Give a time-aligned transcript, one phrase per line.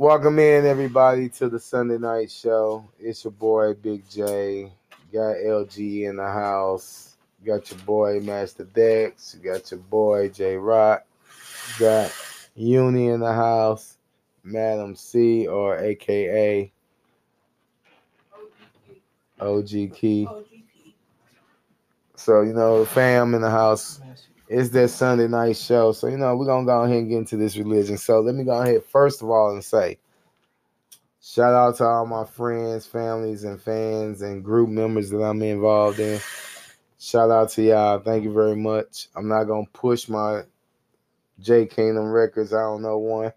[0.00, 2.88] Welcome in everybody to the Sunday night show.
[3.00, 4.72] It's your boy Big J.
[5.12, 7.16] Got LG in the house.
[7.44, 9.34] Got your boy Master Dex.
[9.42, 11.04] Got your boy J Rock.
[11.80, 12.14] Got
[12.54, 13.98] Uni in the house.
[14.44, 16.70] Madam C or AKA
[19.40, 20.28] OG Key.
[22.14, 24.00] So you know, fam in the house.
[24.48, 25.92] It's that Sunday night show.
[25.92, 27.98] So you know, we're gonna go ahead and get into this religion.
[27.98, 29.98] So let me go ahead first of all and say,
[31.20, 36.00] shout out to all my friends, families, and fans and group members that I'm involved
[36.00, 36.18] in.
[36.98, 37.98] Shout out to y'all.
[37.98, 39.08] Thank you very much.
[39.14, 40.42] I'm not gonna push my
[41.40, 42.52] Jay Kingdom records.
[42.52, 43.32] I don't know one.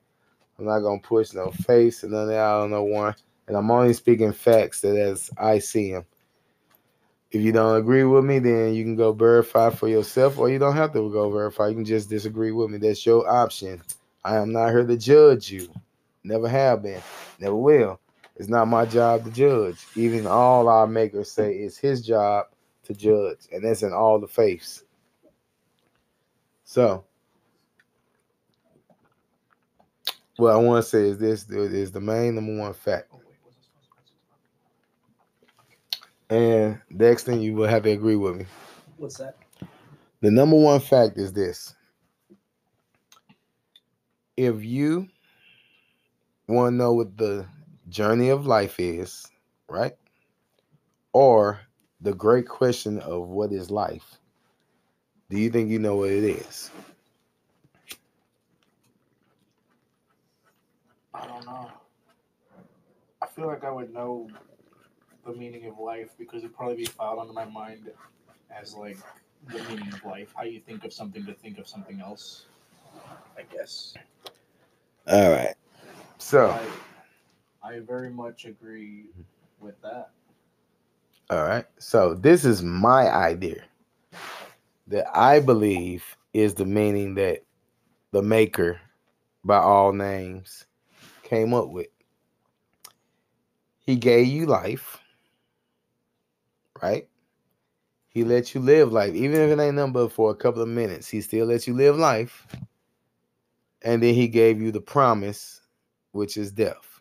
[0.58, 2.40] I'm not gonna push no face and none of that.
[2.40, 3.16] I don't know one.
[3.48, 6.06] And I'm only speaking facts that as I see them.
[7.32, 10.60] If you don't agree with me, then you can go verify for yourself, or you
[10.60, 11.70] don't have to go verify.
[11.70, 12.78] You can just disagree with me.
[12.78, 13.82] That's your option.
[14.24, 15.70] I am not here to judge you.
[16.24, 17.02] Never have been.
[17.40, 18.00] Never will.
[18.36, 19.78] It's not my job to judge.
[19.96, 22.48] Even all our makers say it's his job
[22.84, 24.84] to judge, and that's in all the faiths.
[26.66, 27.06] So,
[30.38, 33.11] what I want to say is this is the main number one fact.
[36.32, 38.46] And Dexter, you will have to agree with me.
[38.96, 39.36] What's that?
[40.22, 41.76] The number one fact is this.
[44.38, 45.10] If you
[46.48, 47.46] want to know what the
[47.90, 49.28] journey of life is,
[49.68, 49.92] right?
[51.12, 51.60] Or
[52.00, 54.18] the great question of what is life,
[55.30, 56.72] do you think you know what it is?
[61.14, 61.70] I don't know.
[63.22, 64.30] I feel like I would know
[65.26, 67.90] the meaning of life because it'd probably be filed under my mind
[68.56, 68.98] as like
[69.50, 70.34] the meaning of life.
[70.36, 72.46] How you think of something to think of something else.
[73.38, 73.94] I guess.
[75.08, 75.56] All right.
[76.18, 76.52] So,
[77.64, 79.06] I, I very much agree
[79.60, 80.12] with that.
[81.30, 81.66] all right.
[81.80, 83.64] So, this is my idea
[84.88, 87.44] that I believe is the meaning that
[88.12, 88.80] the maker
[89.44, 90.66] by all names
[91.24, 91.88] came up with.
[93.80, 95.01] He gave you life,
[96.82, 97.08] right?
[98.10, 101.08] He let you live life, even if it ain't but for a couple of minutes.
[101.08, 102.46] He still let you live life.
[103.84, 105.62] And then he gave you the promise,
[106.12, 107.00] which is death,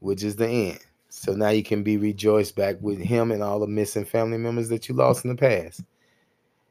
[0.00, 0.80] which is the end.
[1.10, 4.68] So now you can be rejoiced back with him and all the missing family members
[4.70, 5.82] that you lost in the past.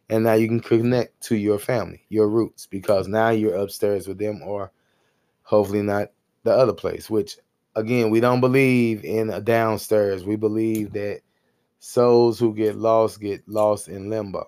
[0.09, 4.17] And now you can connect to your family, your roots, because now you're upstairs with
[4.17, 4.71] them, or
[5.43, 6.11] hopefully not
[6.43, 7.37] the other place, which
[7.75, 10.25] again, we don't believe in a downstairs.
[10.25, 11.21] We believe that
[11.85, 14.47] souls who get lost get lost in limbo,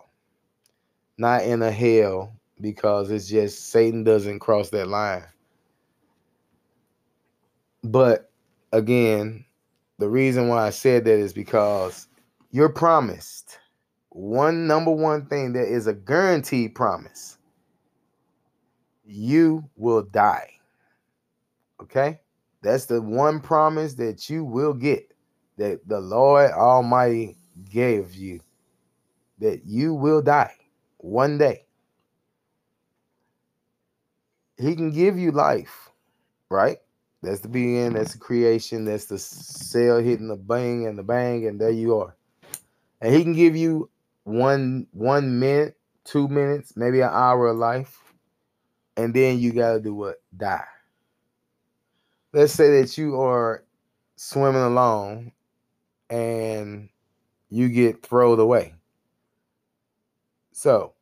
[1.18, 5.26] not in a hell, because it's just Satan doesn't cross that line.
[7.84, 8.32] But
[8.72, 9.44] again,
[10.00, 12.08] the reason why I said that is because
[12.52, 13.60] you're promised
[14.10, 17.38] one number one thing that is a guaranteed promise
[19.04, 20.52] you will die.
[21.82, 22.22] Okay?
[22.62, 25.15] That's the one promise that you will get
[25.58, 27.38] that the Lord Almighty
[27.70, 28.42] gave you
[29.40, 30.56] that you will die
[30.98, 31.66] one day.
[34.58, 35.90] He can give you life,
[36.50, 36.78] right?
[37.22, 41.48] That's the beginning, that's the creation, that's the cell hitting the bang and the bang,
[41.48, 42.16] and there you are.
[43.02, 43.90] And he can give you
[44.24, 48.14] one one minute, two minutes, maybe an hour of life,
[48.96, 50.22] and then you gotta do what?
[50.36, 50.66] Die
[52.36, 53.64] let's say that you are
[54.18, 55.32] swimming along
[56.10, 56.90] and
[57.50, 58.74] you get thrown away.
[60.52, 60.94] So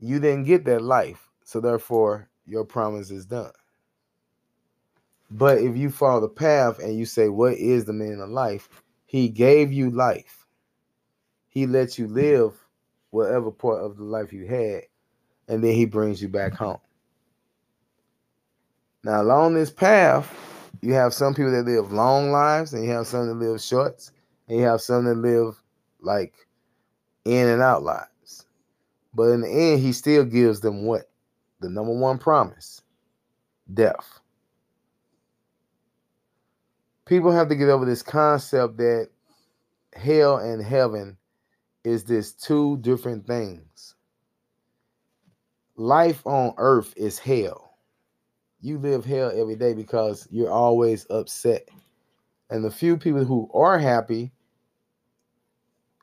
[0.00, 1.30] you didn't get that life.
[1.44, 3.52] So therefore, your promise is done.
[5.30, 8.68] But if you follow the path and you say, What is the meaning of life?
[9.06, 10.46] He gave you life.
[11.48, 12.52] He lets you live
[13.10, 14.82] whatever part of the life you had,
[15.48, 16.78] and then he brings you back home.
[19.04, 20.30] Now, along this path,
[20.82, 24.12] you have some people that live long lives, and you have some that live shorts,
[24.48, 25.60] you have some that live
[26.00, 26.34] like
[27.24, 28.46] in and out lives.
[29.14, 31.10] But in the end, he still gives them what?
[31.60, 32.82] The number one promise
[33.72, 34.20] death.
[37.06, 39.08] People have to get over this concept that
[39.94, 41.16] hell and heaven
[41.84, 43.94] is this two different things.
[45.76, 47.78] Life on earth is hell.
[48.60, 51.68] You live hell every day because you're always upset.
[52.50, 54.32] And the few people who are happy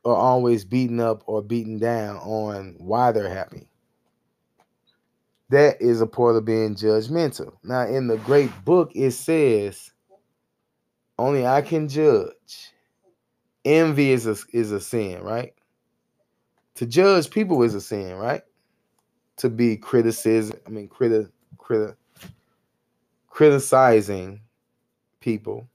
[0.06, 3.64] are always beaten up or beaten down on why they're happy.
[5.50, 7.54] that is a part of being judgmental.
[7.64, 9.92] Now, in the great book, it says,
[11.20, 12.72] only I can judge.
[13.66, 15.54] Envy is a, is a sin, right?
[16.76, 18.44] To judge people is a sin, right?
[19.38, 21.96] To be criticism, I mean, criti- criti-
[23.28, 24.42] criticizing
[25.22, 25.68] people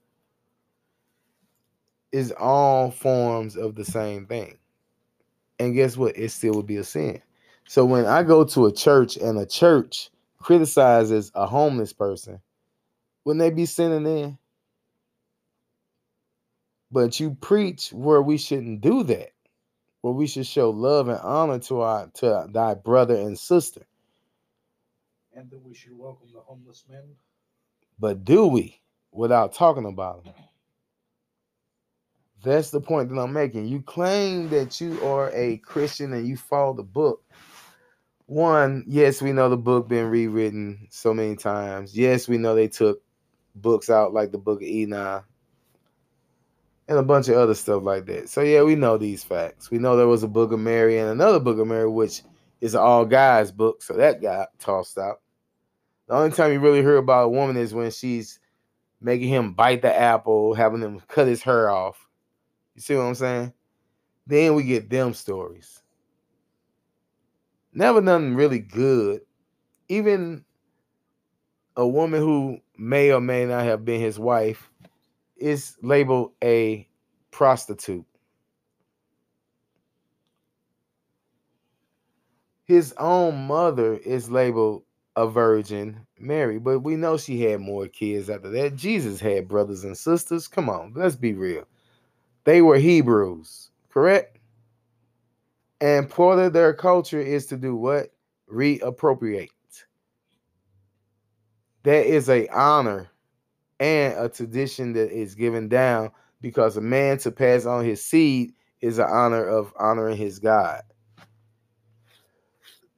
[2.11, 4.57] is all forms of the same thing.
[5.59, 6.17] And guess what?
[6.17, 7.21] It still would be a sin.
[7.67, 10.09] So when I go to a church and a church
[10.39, 12.39] criticizes a homeless person,
[13.23, 14.37] wouldn't they be sinning in?
[16.91, 19.31] But you preach where we shouldn't do that.
[20.01, 23.81] Where we should show love and honor to our to thy brother and sister.
[25.35, 27.03] And that we should welcome the homeless men.
[27.99, 28.79] But do we
[29.11, 30.33] without talking about them?
[32.43, 33.67] That's the point that I'm making.
[33.67, 37.23] You claim that you are a Christian and you follow the book.
[38.27, 41.97] One, yes, we know the book been rewritten so many times.
[41.97, 43.01] Yes, we know they took
[43.55, 45.25] books out like the book of Enoch
[46.87, 48.29] and a bunch of other stuff like that.
[48.29, 49.69] So yeah, we know these facts.
[49.69, 52.23] We know there was a book of Mary and another book of Mary, which
[52.61, 53.81] is all guys book.
[53.81, 55.21] So that got tossed out.
[56.07, 58.39] The only time you really hear about a woman is when she's
[59.01, 62.08] making him bite the apple, having him cut his hair off.
[62.79, 63.53] You see what I'm saying?
[64.25, 65.81] Then we get them stories.
[67.73, 69.19] Never nothing really good.
[69.89, 70.45] Even
[71.75, 74.71] a woman who may or may not have been his wife
[75.35, 76.87] is labeled a
[77.31, 78.05] prostitute.
[82.63, 84.83] His own mother is labeled
[85.17, 88.77] a virgin Mary, but we know she had more kids after that.
[88.77, 90.47] Jesus had brothers and sisters.
[90.47, 91.65] Come on, let's be real.
[92.49, 94.39] They were Hebrews, correct?
[95.81, 98.07] And part of their culture is to do what?
[98.51, 99.49] Reappropriate.
[101.83, 103.11] That is a honor
[103.79, 106.09] and a tradition that is given down
[106.41, 110.81] because a man to pass on his seed is an honor of honoring his God.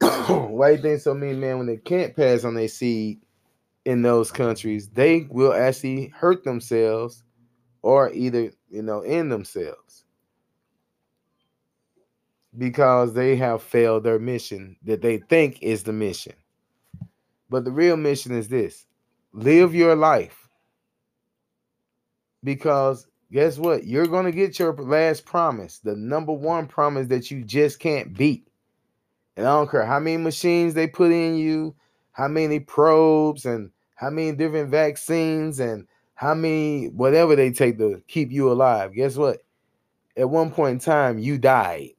[0.00, 3.20] Why do you think so many men when they can't pass on their seed
[3.84, 7.22] in those countries, they will actually hurt themselves
[7.82, 10.04] or either you know in themselves.
[12.58, 16.34] Because they have failed their mission that they think is the mission.
[17.48, 18.86] But the real mission is this.
[19.32, 20.48] Live your life.
[22.44, 23.86] Because guess what?
[23.86, 28.12] You're going to get your last promise the number one promise that you just can't
[28.16, 28.48] beat.
[29.36, 31.74] And i don't care how many machines they put in you
[32.12, 35.86] how many probes and how many different vaccines and
[36.22, 39.40] how many whatever they take to keep you alive guess what?
[40.16, 41.94] At one point in time you died.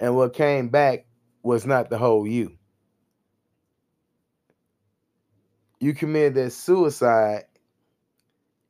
[0.00, 1.06] And what came back
[1.44, 2.58] was not the whole you.
[5.78, 7.44] You committed that suicide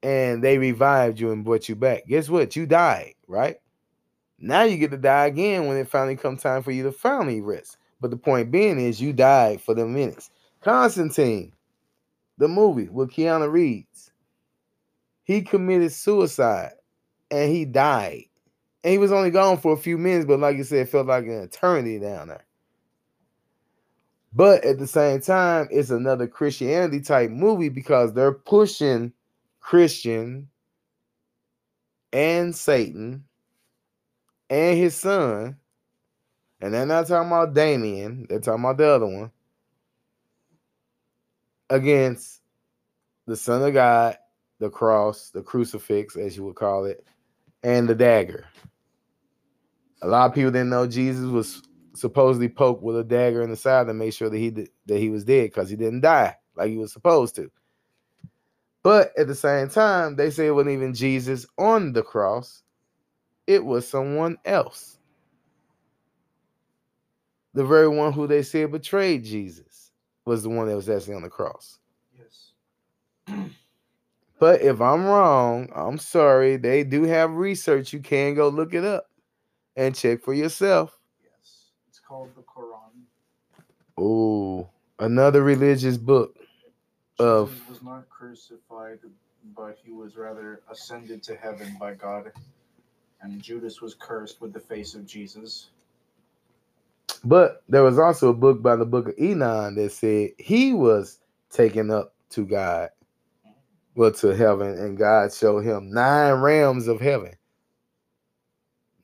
[0.03, 2.07] and they revived you and brought you back.
[2.07, 2.55] Guess what?
[2.55, 3.57] You died right?
[4.39, 7.41] Now you get to die again when it finally comes time for you to finally
[7.41, 7.79] rest.
[8.03, 10.31] But the point being is you died for the minutes.
[10.61, 11.55] Constantine
[12.39, 14.11] the movie with Keanu Reeves.
[15.25, 16.73] He committed suicide
[17.31, 18.25] and he died.
[18.85, 21.09] And he was only gone for a few minutes, but like you said, it felt
[21.09, 22.45] like an eternity down there.
[24.33, 29.13] But at the same time, it's another Christianity type movie because they're pushing
[29.61, 30.49] Christian
[32.13, 33.25] and Satan
[34.51, 35.57] and his son.
[36.61, 39.31] And they're not talking about Damien, they're talking about the other one
[41.71, 42.43] against
[43.27, 44.17] the Son of God,
[44.59, 47.05] the cross, the crucifix, as you would call it,
[47.63, 48.47] and the dagger.
[50.03, 51.63] A lot of people didn't know Jesus was
[51.95, 54.99] supposedly poked with a dagger in the side to make sure that he did, that
[54.99, 57.51] he was dead because he didn't die like he was supposed to.
[58.83, 62.63] But at the same time, they say it wasn't even Jesus on the cross;
[63.47, 64.99] it was someone else.
[67.55, 69.66] The very one who they said betrayed Jesus
[70.27, 71.79] was the one that was actually on the cross.
[72.19, 72.53] Yes.
[74.39, 76.59] But if I'm wrong, I'm sorry.
[76.59, 77.95] They do have research.
[77.95, 79.09] You can go look it up
[79.77, 80.99] and check for yourself.
[81.23, 81.71] Yes.
[81.89, 83.05] It's called the Quran.
[83.97, 84.69] Oh,
[84.99, 86.37] another religious book.
[87.19, 88.99] Of- Jesus was not crucified,
[89.57, 92.33] but he was rather ascended to heaven by God.
[93.23, 95.69] And Judas was cursed with the face of Jesus.
[97.25, 101.19] But there was also a book by the book of Enoch that said he was
[101.51, 102.91] taken up to God,
[103.95, 107.33] well, to heaven, and God showed him nine realms of heaven.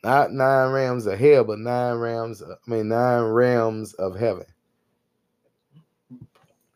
[0.04, 4.46] Not nine realms of hell, but nine realms, uh, I mean, nine realms of heaven.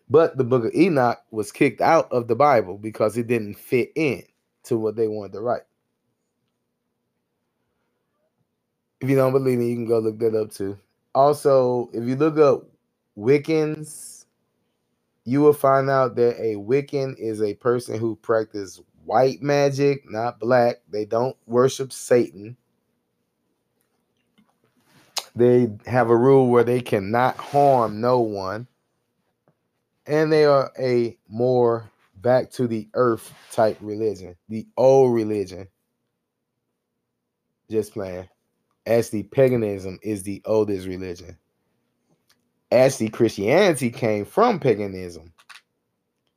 [0.08, 3.90] But the book of Enoch was kicked out of the Bible because it didn't fit
[3.96, 4.22] in
[4.64, 5.62] to what they wanted to write.
[9.00, 10.78] If you don't believe me, you can go look that up too.
[11.16, 12.64] Also, if you look up
[13.18, 14.26] Wiccans,
[15.24, 20.40] you will find out that a Wiccan is a person who practices white magic, not
[20.40, 20.78] black.
[20.90, 22.58] They don't worship Satan.
[25.36, 28.68] They have a rule where they cannot harm no one.
[30.06, 35.68] And they are a more back to the earth type religion, the old religion.
[37.70, 38.28] Just playing.
[38.86, 41.36] Actually, paganism is the oldest religion.
[42.70, 45.32] Actually, Christianity came from paganism.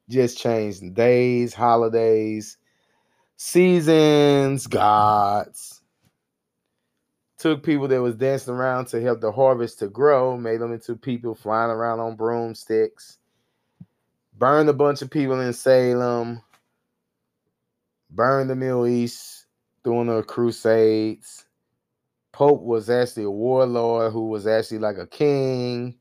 [0.09, 2.57] Just changed days, holidays,
[3.37, 5.81] seasons, gods.
[7.37, 10.95] Took people that was dancing around to help the harvest to grow, made them into
[10.95, 13.19] people flying around on broomsticks.
[14.37, 16.41] Burned a bunch of people in Salem.
[18.09, 19.45] Burned the Middle East
[19.83, 21.45] doing the Crusades
[22.39, 25.97] Pope was actually a warlord who was actually like a king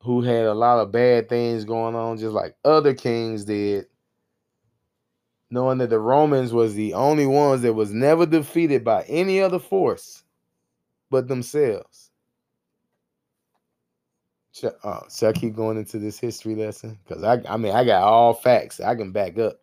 [0.00, 3.84] who had a lot of bad things going on, just like other kings did.
[5.50, 9.58] Knowing that the Romans was the only ones that was never defeated by any other
[9.58, 10.24] force
[11.10, 12.10] but themselves.
[14.52, 16.98] Should, uh, should I keep going into this history lesson?
[17.06, 19.60] Because I, I mean, I got all facts I can back up.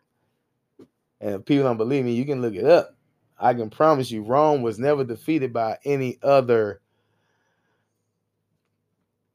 [1.20, 2.95] And if people don't believe me, you can look it up.
[3.38, 6.82] I can promise you, Rome was never defeated by any other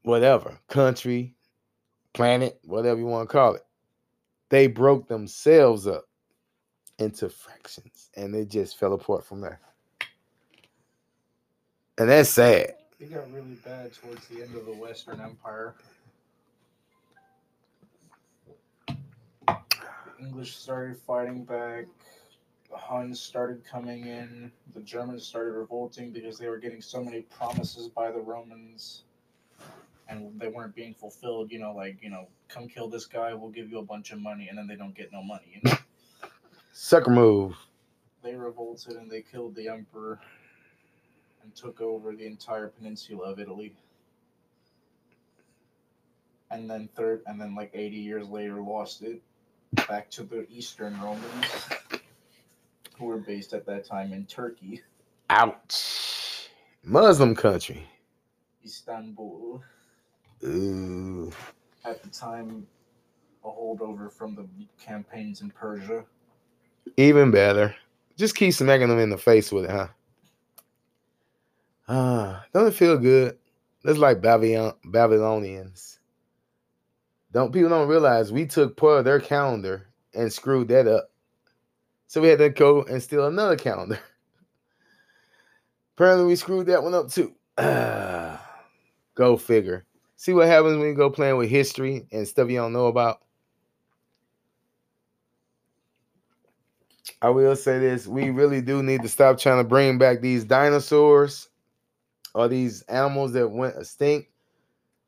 [0.03, 1.35] whatever country,
[2.13, 3.65] planet, whatever you want to call it.
[4.49, 6.05] They broke themselves up
[6.99, 9.59] into fractions and they just fell apart from there.
[11.97, 12.75] And that's sad.
[12.99, 15.75] It got really bad towards the end of the Western Empire.
[18.87, 19.57] The
[20.19, 21.85] English started fighting back
[22.71, 27.21] the Huns started coming in, the Germans started revolting because they were getting so many
[27.21, 29.03] promises by the Romans
[30.07, 31.51] and they weren't being fulfilled.
[31.51, 34.19] You know, like, you know, come kill this guy, we'll give you a bunch of
[34.19, 35.61] money, and then they don't get no money.
[35.61, 35.77] You know?
[36.71, 37.55] Sucker move.
[38.23, 40.19] They revolted and they killed the emperor
[41.43, 43.73] and took over the entire peninsula of Italy.
[46.51, 49.21] And then third, and then like 80 years later, lost it
[49.87, 51.23] back to the Eastern Romans
[53.01, 54.81] who were based at that time in Turkey.
[55.31, 56.49] Ouch.
[56.83, 57.89] Muslim country.
[58.63, 59.63] Istanbul.
[60.43, 61.31] Ooh.
[61.83, 62.67] At the time,
[63.43, 64.47] a holdover from the
[64.79, 66.05] campaigns in Persia.
[66.95, 67.75] Even better.
[68.17, 69.87] Just keep smacking them in the face with it, huh?
[71.87, 73.37] Ah, don't it feel good?
[73.83, 75.97] That's like Babylon, Babylonians.
[77.33, 81.10] Don't people don't realize we took part of their calendar and screwed that up.
[82.11, 83.97] So we had to go and steal another calendar.
[85.95, 87.33] Apparently, we screwed that one up too.
[89.15, 89.85] go figure.
[90.17, 93.21] See what happens when you go playing with history and stuff you don't know about.
[97.21, 100.43] I will say this we really do need to stop trying to bring back these
[100.43, 101.47] dinosaurs
[102.35, 104.27] or these animals that went extinct.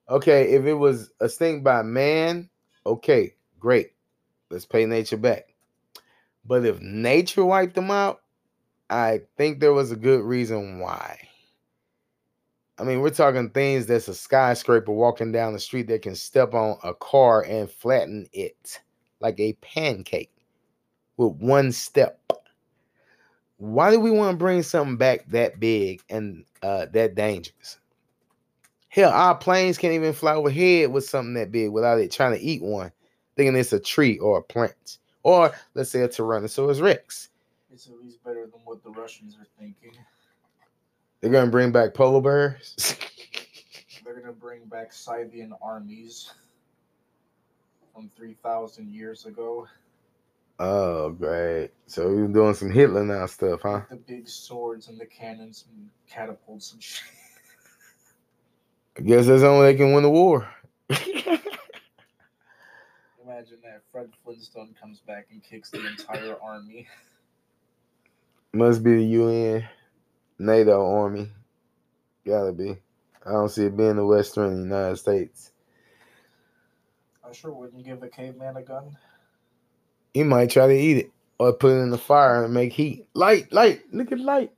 [0.08, 2.50] Okay, if it was extinct by man,
[2.86, 3.92] okay, great.
[4.50, 5.53] Let's pay nature back.
[6.46, 8.22] But if nature wiped them out,
[8.90, 11.20] I think there was a good reason why.
[12.78, 16.54] I mean, we're talking things that's a skyscraper walking down the street that can step
[16.54, 18.82] on a car and flatten it
[19.20, 20.32] like a pancake
[21.18, 22.20] with one step.
[23.58, 27.78] Why do we want to bring something back that big and uh, that dangerous?
[28.90, 32.44] Hell, our planes can't even fly overhead with something that big without it trying to
[32.44, 32.92] eat one,
[33.36, 37.30] thinking it's a tree or a plant or let's say a Tyrannosaurus Rex.
[37.74, 39.98] It's at least better than what the Russians are thinking.
[41.22, 42.98] They're gonna bring back polar bears.
[44.06, 46.34] They're gonna bring back Scythian armies
[47.94, 49.68] from three thousand years ago.
[50.60, 51.72] Oh, great!
[51.88, 53.82] So we're doing some Hitler now stuff, huh?
[53.90, 57.10] The big swords and the cannons and catapults and shit.
[58.98, 60.48] I guess that's the only way they can win the war.
[63.34, 66.88] Imagine that Fred Flintstone comes back and kicks the entire army.
[68.54, 69.68] Must be the UN,
[70.38, 71.30] NATO army.
[72.28, 72.78] Gotta be.
[73.26, 75.52] I don't see it being the Western United States.
[77.28, 78.96] I sure wouldn't give a caveman a gun.
[80.14, 83.08] He might try to eat it or put it in the fire and make heat.
[83.16, 84.52] Light, light, look at light.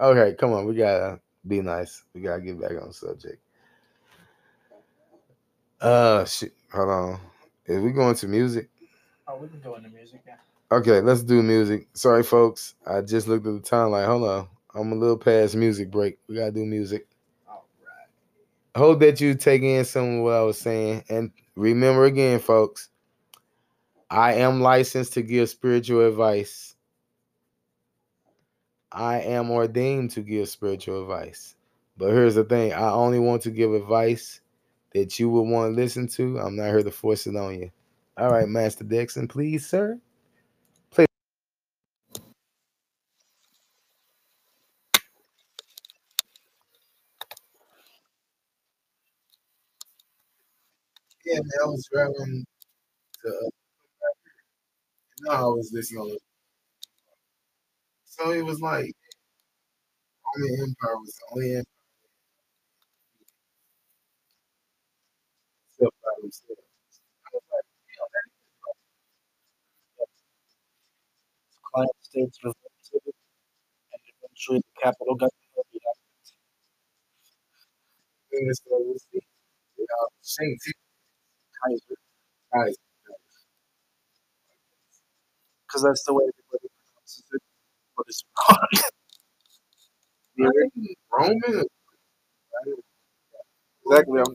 [0.00, 2.02] Okay, come on, we gotta be nice.
[2.14, 3.42] We gotta get back on subject.
[5.82, 7.20] Uh, shit, Hold on.
[7.70, 8.68] Is we going to music?
[9.28, 10.22] Oh, we can go into music.
[10.26, 10.34] Yeah.
[10.72, 11.86] Okay, let's do music.
[11.94, 12.74] Sorry, folks.
[12.84, 13.92] I just looked at the time.
[13.92, 14.48] Like, hold on.
[14.74, 16.18] I'm a little past music break.
[16.26, 17.06] We gotta do music.
[17.48, 18.80] All right.
[18.80, 21.04] Hope that you take in some of what I was saying.
[21.08, 22.88] And remember again, folks,
[24.10, 26.74] I am licensed to give spiritual advice.
[28.90, 31.54] I am ordained to give spiritual advice.
[31.96, 34.40] But here's the thing I only want to give advice
[34.94, 36.38] that you would want to listen to.
[36.40, 37.70] I'm not here to force it on you.
[38.18, 40.00] All right, Master Dixon, please, sir.
[40.90, 41.06] Play.
[51.26, 52.44] Yeah, man, I was driving
[53.24, 53.30] to.
[53.30, 53.50] Uh,
[55.22, 56.18] no, I was listening.
[58.06, 58.92] So it was like,
[60.36, 61.64] only Empire was the only.
[65.74, 66.19] Stuff by themselves.
[66.19, 66.19] I was like, yeah, that is
[71.74, 73.14] Client states revolted,
[73.92, 75.80] and eventually the capital government will be
[80.38, 80.56] thing.
[81.64, 81.96] Kaiser,
[82.54, 82.76] Guys,
[85.66, 87.42] because that's the way everybody pronounces it.
[87.96, 88.68] But it's wrong.
[91.12, 91.66] Roman.
[93.86, 94.20] exactly.
[94.20, 94.34] I'm,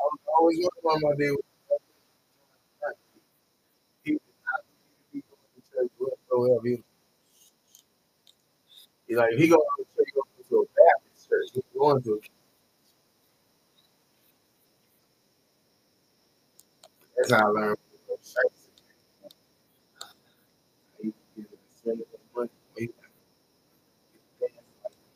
[0.00, 1.32] I was always wondering why my day
[4.04, 4.60] he was not
[6.00, 6.18] going to
[6.60, 6.64] church.
[6.64, 6.84] He,
[9.08, 11.48] he like he going to church, he going to a Baptist church.
[11.54, 12.20] He's going to.
[17.16, 17.78] That's how I learned.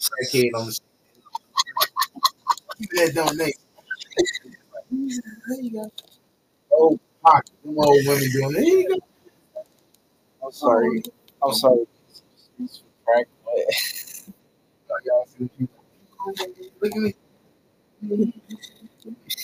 [0.00, 0.78] Crackhead on the
[2.78, 3.56] Keep that donate.
[4.92, 5.08] Oh,
[5.48, 5.90] there you go.
[6.72, 7.50] Oh, pocket.
[7.64, 8.96] Them old women doing There you go.
[10.44, 11.02] I'm sorry.
[11.06, 11.52] I'm oh.
[11.52, 11.86] sorry.
[12.58, 13.28] Excuse for crack,
[15.06, 15.68] Y'all see what you-
[16.82, 17.14] Look at me.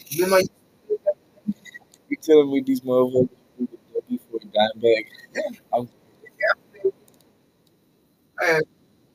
[0.08, 0.46] You like
[2.08, 5.06] you telling me these motherfuckers do the W for a dime bag?
[8.42, 8.62] I had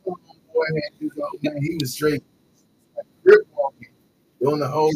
[0.04, 0.20] one
[0.54, 1.62] boy had this old oh, man.
[1.64, 2.24] He was straight
[2.98, 3.90] like grip walking,
[4.42, 4.92] doing the whole.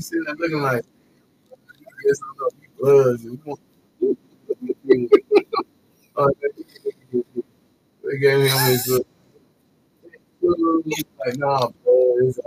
[0.00, 3.26] We sitting there looking like, I I'm gonna be bloods.
[3.44, 3.60] Want-
[6.16, 8.90] Oh, they- gave him his.
[8.92, 8.98] Uh,
[11.24, 12.38] like, nah, bro, it's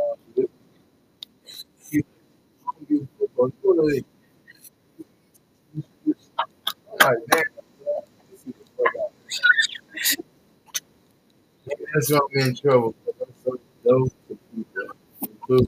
[6.99, 7.43] like, damn,
[11.93, 12.95] That's why I'm in trouble.
[13.07, 13.51] I'm so
[13.85, 14.13] dope
[15.47, 15.67] people,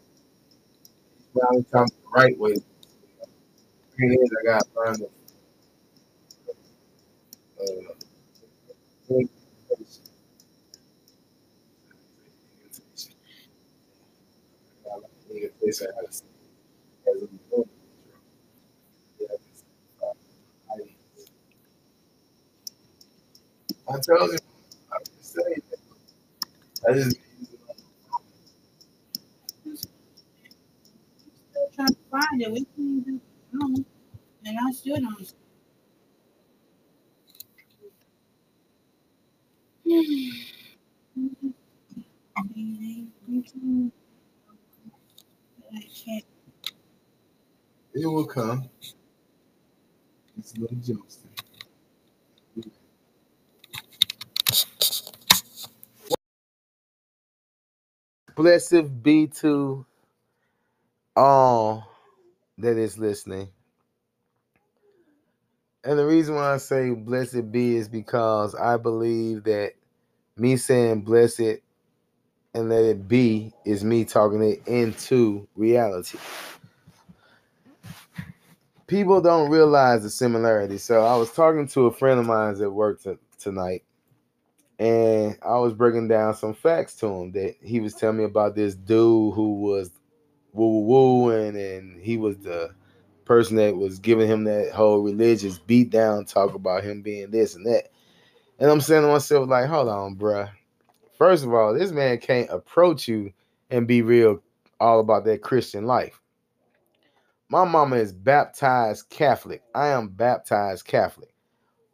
[1.33, 2.55] the right way.
[3.99, 5.07] I got the
[7.59, 7.93] uh, uh,
[20.71, 20.85] I-
[24.01, 24.39] told you,
[24.93, 25.61] I'm just saying.
[26.87, 27.17] I just
[31.75, 32.51] trying to find it.
[32.51, 33.21] We can't do
[33.53, 33.85] no.
[34.45, 35.33] And I still don't.
[45.73, 46.25] I can't.
[47.95, 48.69] it will come.
[50.37, 51.19] It's a little jokes.
[58.35, 59.85] blessed be to
[61.15, 61.87] all
[62.57, 63.49] that is listening.
[65.83, 69.73] And the reason why I say blessed be is because I believe that
[70.37, 71.59] me saying blessed
[72.53, 76.19] and let it be is me talking it into reality.
[78.87, 80.77] People don't realize the similarity.
[80.77, 83.83] So I was talking to a friend of mine at work t- tonight,
[84.77, 88.53] and I was breaking down some facts to him that he was telling me about
[88.55, 89.91] this dude who was
[90.53, 92.73] woo woo wooing, and he was the
[93.25, 97.55] person that was giving him that whole religious beat down talk about him being this
[97.55, 97.91] and that.
[98.59, 100.49] And I'm saying to myself, like, hold on, bruh.
[101.17, 103.31] First of all, this man can't approach you
[103.69, 104.41] and be real
[104.79, 106.19] all about that Christian life.
[107.49, 109.61] My mama is baptized Catholic.
[109.75, 111.33] I am baptized Catholic.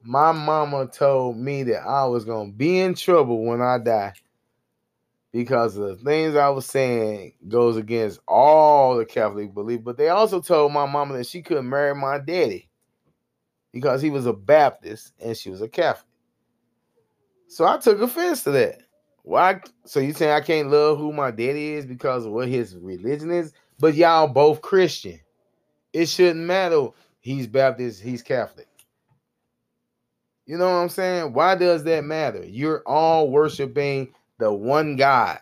[0.03, 4.13] My mama told me that I was going to be in trouble when I die
[5.37, 9.83] because the things I was saying goes against all the Catholic belief.
[9.83, 12.67] But they also told my mama that she couldn't marry my daddy
[13.71, 16.07] because he was a Baptist and she was a Catholic.
[17.49, 18.79] So I took offense to that.
[19.21, 19.61] Why?
[19.85, 23.29] So you saying I can't love who my daddy is because of what his religion
[23.29, 23.53] is?
[23.77, 25.19] But y'all both Christian.
[25.93, 26.87] It shouldn't matter.
[27.19, 28.01] He's Baptist.
[28.01, 28.67] He's Catholic.
[30.47, 31.33] You know what I'm saying?
[31.33, 32.43] Why does that matter?
[32.43, 35.39] You're all worshiping the one God.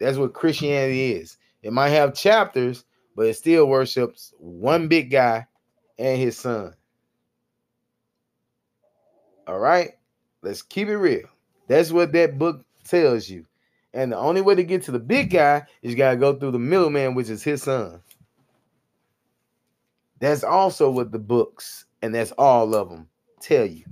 [0.00, 1.38] That's what Christianity is.
[1.62, 5.46] It might have chapters, but it still worships one big guy
[5.98, 6.74] and his son.
[9.46, 9.92] All right?
[10.42, 11.28] Let's keep it real.
[11.68, 13.46] That's what that book tells you.
[13.94, 16.34] And the only way to get to the big guy is you got to go
[16.34, 18.00] through the middleman, which is his son.
[20.18, 23.08] That's also what the books, and that's all of them,
[23.40, 23.84] tell you.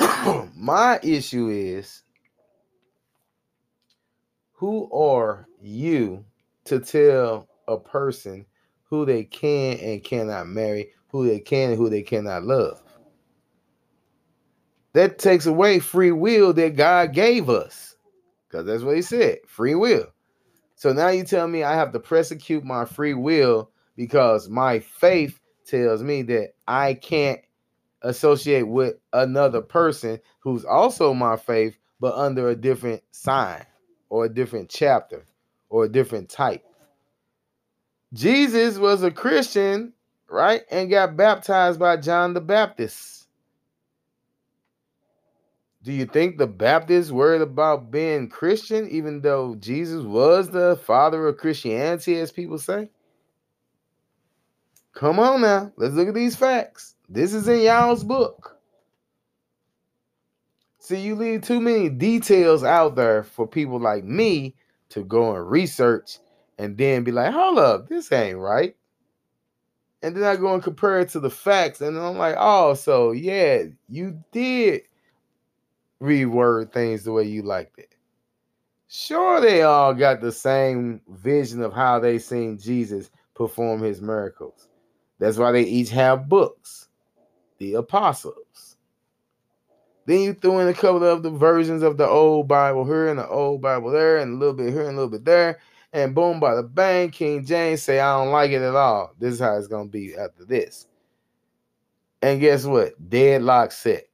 [0.54, 2.02] My issue is
[4.56, 6.24] who are you
[6.64, 8.44] to tell a person
[8.84, 12.82] who they can and cannot marry, who they can and who they cannot love?
[14.96, 17.96] that takes away free will that God gave us.
[18.48, 20.06] Because that's what he said free will.
[20.74, 25.38] So now you tell me I have to prosecute my free will because my faith
[25.66, 27.40] tells me that I can't
[28.00, 33.66] associate with another person who's also my faith, but under a different sign
[34.08, 35.24] or a different chapter
[35.68, 36.64] or a different type.
[38.12, 39.92] Jesus was a Christian,
[40.28, 40.62] right?
[40.70, 43.28] And got baptized by John the Baptist.
[45.82, 51.28] Do you think the Baptists worried about being Christian, even though Jesus was the father
[51.28, 52.90] of Christianity, as people say?
[54.94, 56.94] Come on now, let's look at these facts.
[57.08, 58.55] This is in y'all's book.
[60.86, 64.54] See, you leave too many details out there for people like me
[64.90, 66.20] to go and research
[66.58, 68.76] and then be like, hold up, this ain't right.
[70.02, 73.10] And then I go and compare it to the facts, and I'm like, oh, so
[73.10, 74.82] yeah, you did
[76.00, 77.96] reword things the way you liked it.
[78.86, 84.68] Sure, they all got the same vision of how they seen Jesus perform his miracles.
[85.18, 86.90] That's why they each have books,
[87.58, 88.65] the apostles.
[90.06, 93.18] Then you threw in a couple of the versions of the old Bible here and
[93.18, 95.58] the old Bible there, and a little bit here and a little bit there.
[95.92, 99.12] And boom, by the bang, King James say, I don't like it at all.
[99.18, 100.86] This is how it's to be after this.
[102.22, 102.94] And guess what?
[103.08, 104.06] Deadlock set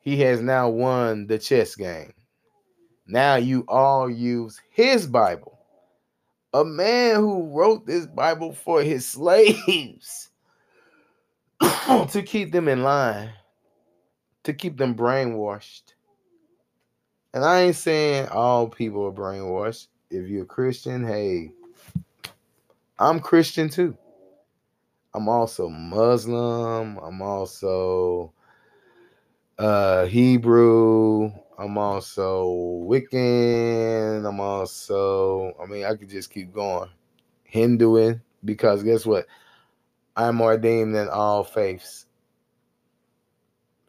[0.00, 2.12] he has now won the chess game.
[3.06, 5.58] Now you all use his Bible.
[6.52, 10.30] A man who wrote this Bible for his slaves
[11.60, 13.30] to keep them in line,
[14.44, 15.94] to keep them brainwashed.
[17.32, 19.88] And I ain't saying all people are brainwashed.
[20.10, 21.52] If you're a Christian, hey,
[22.98, 23.96] I'm Christian too.
[25.14, 26.98] I'm also Muslim.
[26.98, 28.32] I'm also
[29.58, 31.30] uh Hebrew.
[31.58, 32.46] I'm also
[32.88, 34.26] Wiccan.
[34.26, 36.88] I'm also, I mean, I could just keep going.
[37.44, 39.26] Hinduing, because guess what?
[40.16, 42.06] I'm ordained in all faiths.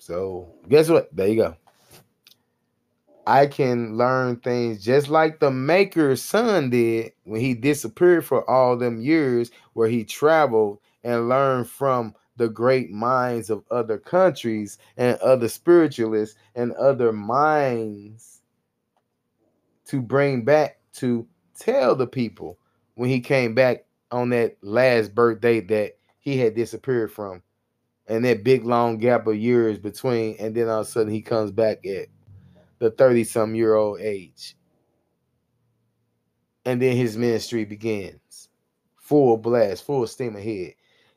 [0.02, 1.16] So guess what?
[1.16, 1.56] There you go.
[3.28, 8.76] I can learn things just like the maker's son did when he disappeared for all
[8.76, 15.20] them years, where he traveled and learned from the great minds of other countries and
[15.20, 18.42] other spiritualists and other minds
[19.86, 21.28] to bring back to
[21.60, 22.58] tell the people
[22.96, 27.44] when he came back on that last birthday that he had disappeared from
[28.08, 31.22] and that big long gap of years between and then all of a sudden he
[31.22, 32.08] comes back at
[32.80, 34.56] the 30 some year old age.
[36.66, 38.50] And then his ministry begins
[38.98, 40.74] full blast, full steam ahead,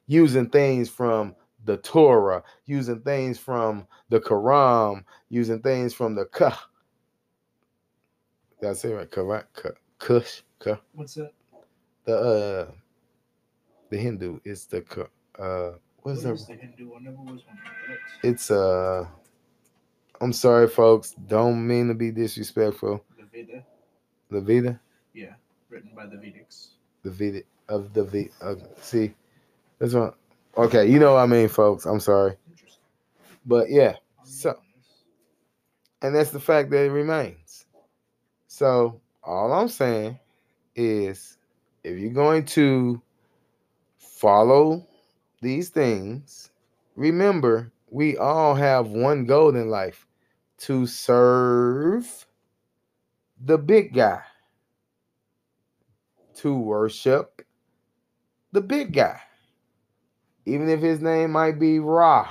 [0.07, 6.69] using things from the Torah, using things from the Quran, using things from the Ka.
[8.61, 9.11] Did I say it right?
[9.11, 9.45] Quran,
[9.99, 10.43] Kush.
[10.93, 11.33] What's that?
[12.05, 12.73] The uh,
[13.91, 15.09] the Hindu is the.
[15.39, 15.73] Uh,
[16.05, 16.55] what's What the?
[16.55, 16.95] Hindu?
[16.95, 17.59] I never was one.
[17.89, 17.99] But
[18.31, 19.07] It's uh.
[20.21, 21.11] I'm sorry, folks.
[21.27, 23.05] Don't mean to be disrespectful.
[23.19, 23.65] the Veda,
[24.31, 24.79] The
[25.13, 25.35] yeah,
[25.69, 26.69] written by the Vedics.
[27.03, 28.31] the Veda of the V.
[28.41, 29.13] Uh, see,
[29.79, 30.15] that's what.
[30.57, 31.85] Okay, you know what I mean, folks.
[31.85, 32.81] I'm sorry, Interesting.
[33.45, 33.97] but yeah.
[34.23, 34.87] So- new on this.
[36.03, 37.67] and that's the fact that it remains.
[38.47, 40.19] So all I'm saying
[40.77, 41.37] is,
[41.83, 43.03] if you're going to
[43.99, 44.87] follow
[45.45, 46.51] these things,
[46.97, 50.07] remember we all have one goal in life:
[50.59, 52.27] to serve
[53.41, 54.23] the big guy,
[56.37, 57.43] to worship
[58.53, 59.21] the big guy,
[60.47, 62.29] even if his name might be Ra,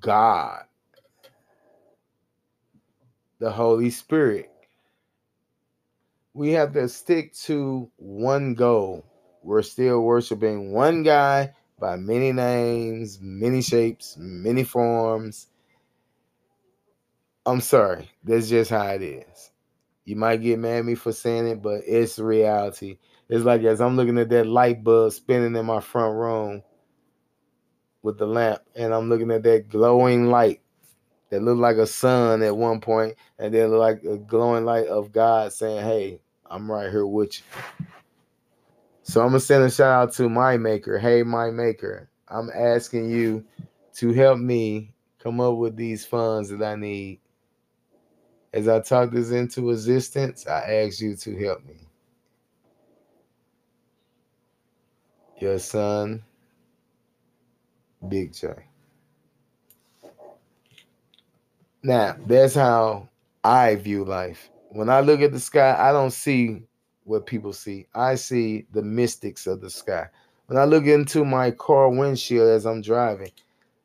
[0.00, 0.64] God
[3.38, 4.50] the Holy Spirit.
[6.34, 9.07] We have to stick to one goal.
[9.48, 15.46] We're still worshiping one guy by many names, many shapes, many forms.
[17.46, 18.10] I'm sorry.
[18.22, 19.50] That's just how it is.
[20.04, 22.98] You might get mad at me for saying it, but it's reality.
[23.30, 26.62] It's like as I'm looking at that light bulb spinning in my front room
[28.02, 30.60] with the lamp, and I'm looking at that glowing light
[31.30, 35.10] that looked like a sun at one point, and then like a glowing light of
[35.10, 37.86] God saying, Hey, I'm right here with you.
[39.08, 40.98] So I'm gonna send a shout out to my maker.
[40.98, 42.10] Hey, my maker.
[42.28, 43.42] I'm asking you
[43.94, 47.18] to help me come up with these funds that I need.
[48.52, 51.88] As I talk this into existence, I ask you to help me.
[55.38, 56.22] Your son,
[58.10, 58.48] Big J.
[61.82, 63.08] Now, that's how
[63.42, 64.50] I view life.
[64.68, 66.67] When I look at the sky, I don't see
[67.08, 67.86] what people see.
[67.94, 70.08] I see the mystics of the sky.
[70.46, 73.32] When I look into my car windshield as I'm driving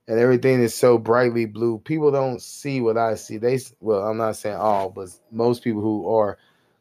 [0.07, 3.38] and everything is so brightly blue, people don't see what I see.
[3.38, 6.38] They well, I'm not saying all, but most people who are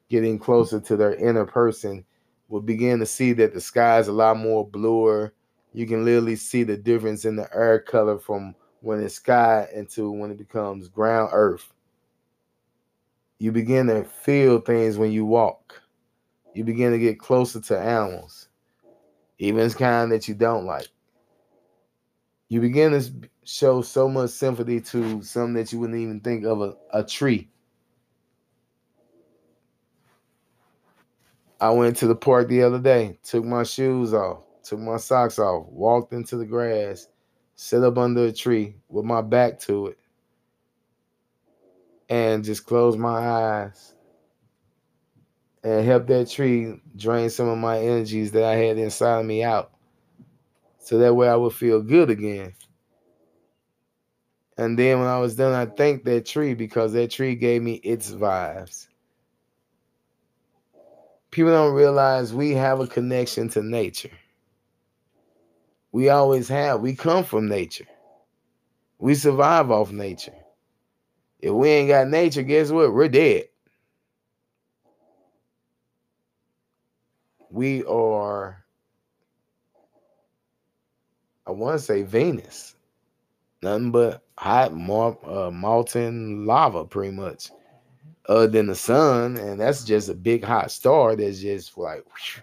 [0.09, 2.05] getting closer to their inner person
[2.49, 5.33] will begin to see that the sky is a lot more bluer.
[5.73, 10.11] You can literally see the difference in the air color from when it's sky into
[10.11, 11.73] when it becomes ground earth.
[13.39, 15.82] You begin to feel things when you walk.
[16.55, 18.49] You begin to get closer to animals,
[19.39, 20.89] even kind that you don't like.
[22.49, 23.11] You begin to
[23.45, 27.49] show so much sympathy to something that you wouldn't even think of a, a tree.
[31.59, 35.39] I went to the park the other day, took my shoes off, took my socks
[35.39, 37.07] off, walked into the grass,
[37.55, 39.99] sit up under a tree with my back to it,
[42.09, 43.92] and just closed my eyes
[45.65, 49.45] and help that tree drain some of my energies that I had inside of me
[49.45, 49.71] out.
[50.79, 52.55] So that way I would feel good again.
[54.59, 57.75] And then when I was done, I thanked that tree because that tree gave me
[57.75, 58.89] its vibes.
[61.31, 64.11] People don't realize we have a connection to nature.
[65.93, 66.81] We always have.
[66.81, 67.87] We come from nature.
[68.99, 70.35] We survive off nature.
[71.41, 72.93] If we ain't got nature, guess what?
[72.93, 73.45] We're dead.
[77.53, 78.65] We are,
[81.47, 82.77] I want to say Venus.
[83.61, 87.51] Nothing but hot, more, uh, molten lava, pretty much.
[88.27, 92.43] Other than the sun, and that's just a big hot star that's just like, whew,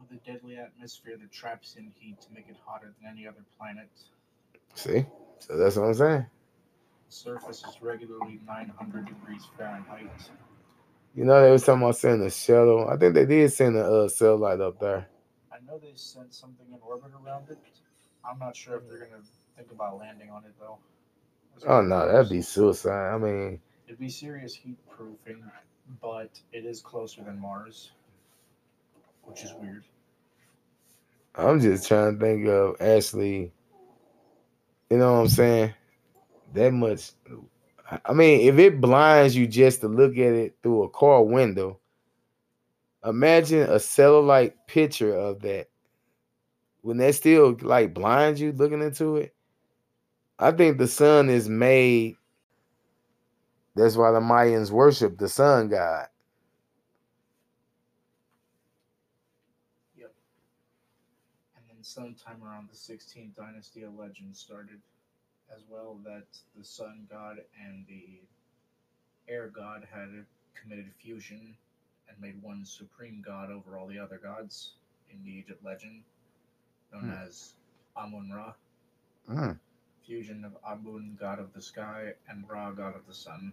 [0.00, 3.44] With a deadly atmosphere that traps in heat to make it hotter than any other
[3.58, 3.90] planet.
[4.74, 5.04] see?
[5.40, 6.26] So that's what I'm saying.
[7.10, 10.10] The surface is regularly 900 degrees Fahrenheit.
[11.14, 12.88] You know, they was talking about sending a shuttle.
[12.88, 15.06] I think they did send a uh, light up there.
[15.52, 17.58] I know they sent something in orbit around it.
[18.24, 19.22] I'm not sure if they're gonna
[19.56, 20.78] think about landing on it though.
[21.54, 23.14] That's Oh no, that'd be suicide.
[23.14, 25.42] I mean, It'd be serious heat proofing,
[26.00, 27.90] but it is closer than Mars,
[29.24, 29.84] which is weird.
[31.34, 33.52] I'm just trying to think of Ashley.
[34.90, 35.74] you know what I'm saying?
[36.54, 37.12] That much.
[38.04, 41.78] I mean, if it blinds you just to look at it through a car window,
[43.04, 45.68] imagine a satellite picture of that.
[46.80, 49.34] When that still like blinds you looking into it,
[50.38, 52.16] I think the sun is made.
[53.74, 56.08] That's why the Mayans worship the sun god.
[59.96, 60.12] Yep.
[61.56, 64.80] And then sometime around the 16th dynasty, a legend started
[65.54, 67.36] as well that the sun god
[67.66, 68.20] and the
[69.28, 71.56] air god had committed fusion
[72.08, 74.72] and made one supreme god over all the other gods
[75.12, 76.02] in the Egypt legend,
[76.92, 77.10] known Hmm.
[77.26, 77.54] as
[77.96, 78.54] Amun Ra.
[79.28, 79.58] Mm.
[80.04, 83.52] Fusion of Amun, god of the sky, and Ra, god of the sun.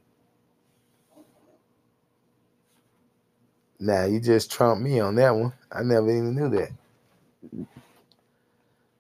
[3.79, 5.53] Now you just trumped me on that one.
[5.71, 6.71] I never even knew that.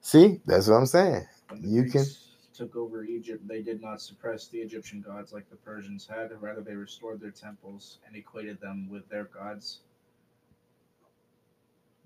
[0.01, 1.27] See, that's what I'm saying.
[1.61, 2.05] You can-
[2.59, 6.29] took over Egypt, they did not suppress the Egyptian gods like the Persians had.
[6.41, 9.79] Rather, they restored their temples and equated them with their gods.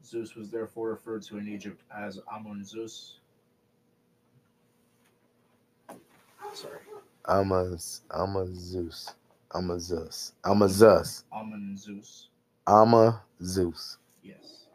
[0.06, 3.18] Zeus was therefore referred to in Egypt as Amun Zeus.
[6.54, 6.78] Sorry,
[7.26, 7.76] I'm a,
[8.12, 9.16] I'm a Zeus.
[9.56, 10.34] I'm Zeus.
[10.44, 11.24] I'm Zeus.
[11.34, 12.28] Amun Zeus.
[12.68, 13.98] I'm a Zeus.
[14.22, 14.68] Yes,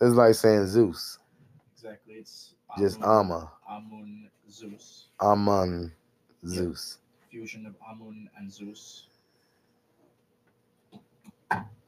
[0.00, 1.18] It's like saying Zeus.
[1.74, 2.14] exactly.
[2.14, 3.52] It's Just Amun, Amma.
[3.68, 5.06] Amun Zeus.
[5.20, 5.92] Amun
[6.46, 6.98] Zeus.
[7.30, 9.04] Fusion of Amun and Zeus.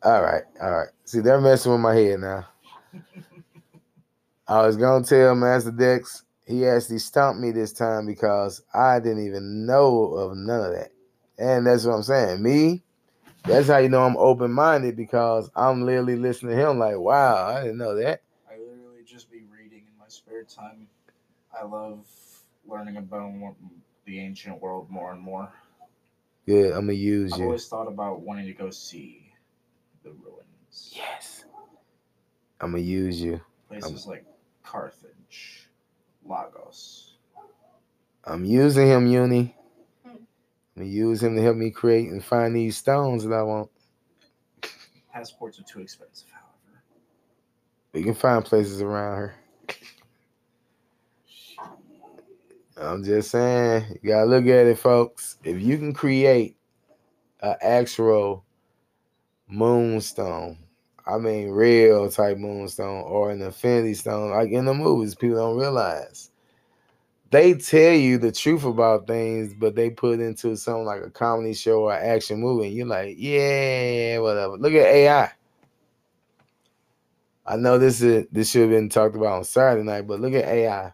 [0.02, 0.88] All right, all right.
[1.04, 2.46] See, they're messing with my head now.
[4.48, 9.24] I was gonna tell Master Dex he actually stumped me this time because I didn't
[9.24, 10.90] even know of none of that.
[11.38, 12.42] And that's what I'm saying.
[12.42, 12.82] Me,
[13.44, 17.46] that's how you know I'm open minded because I'm literally listening to him like, wow,
[17.46, 18.22] I didn't know that.
[18.50, 20.88] I literally just be reading in my spare time.
[21.56, 22.04] I love
[22.66, 23.54] learning about more,
[24.04, 25.52] the ancient world more and more.
[26.46, 27.34] Good, I'm gonna use you.
[27.34, 27.46] I've you.
[27.46, 29.32] always thought about wanting to go see
[30.02, 30.92] the ruins.
[30.94, 31.44] Yes.
[32.60, 33.40] I'm gonna use you.
[33.68, 34.24] Places like
[34.62, 35.68] Carthage,
[36.24, 37.14] Lagos.
[38.24, 39.54] I'm using him, Uni.
[40.04, 40.10] Hmm.
[40.10, 40.26] I'm
[40.76, 43.70] gonna use him to help me create and find these stones that I want.
[45.12, 46.82] Passports are too expensive, however.
[47.92, 49.34] We can find places around here.
[52.80, 55.36] I'm just saying, you gotta look at it, folks.
[55.44, 56.56] If you can create
[57.40, 58.44] an actual
[59.48, 60.58] moonstone,
[61.06, 65.58] I mean real type moonstone or an infinity stone, like in the movies, people don't
[65.58, 66.30] realize.
[67.30, 71.52] They tell you the truth about things, but they put into something like a comedy
[71.52, 74.56] show or action movie, and you're like, yeah, whatever.
[74.56, 75.30] Look at AI.
[77.46, 80.32] I know this is this should have been talked about on Saturday night, but look
[80.32, 80.92] at AI.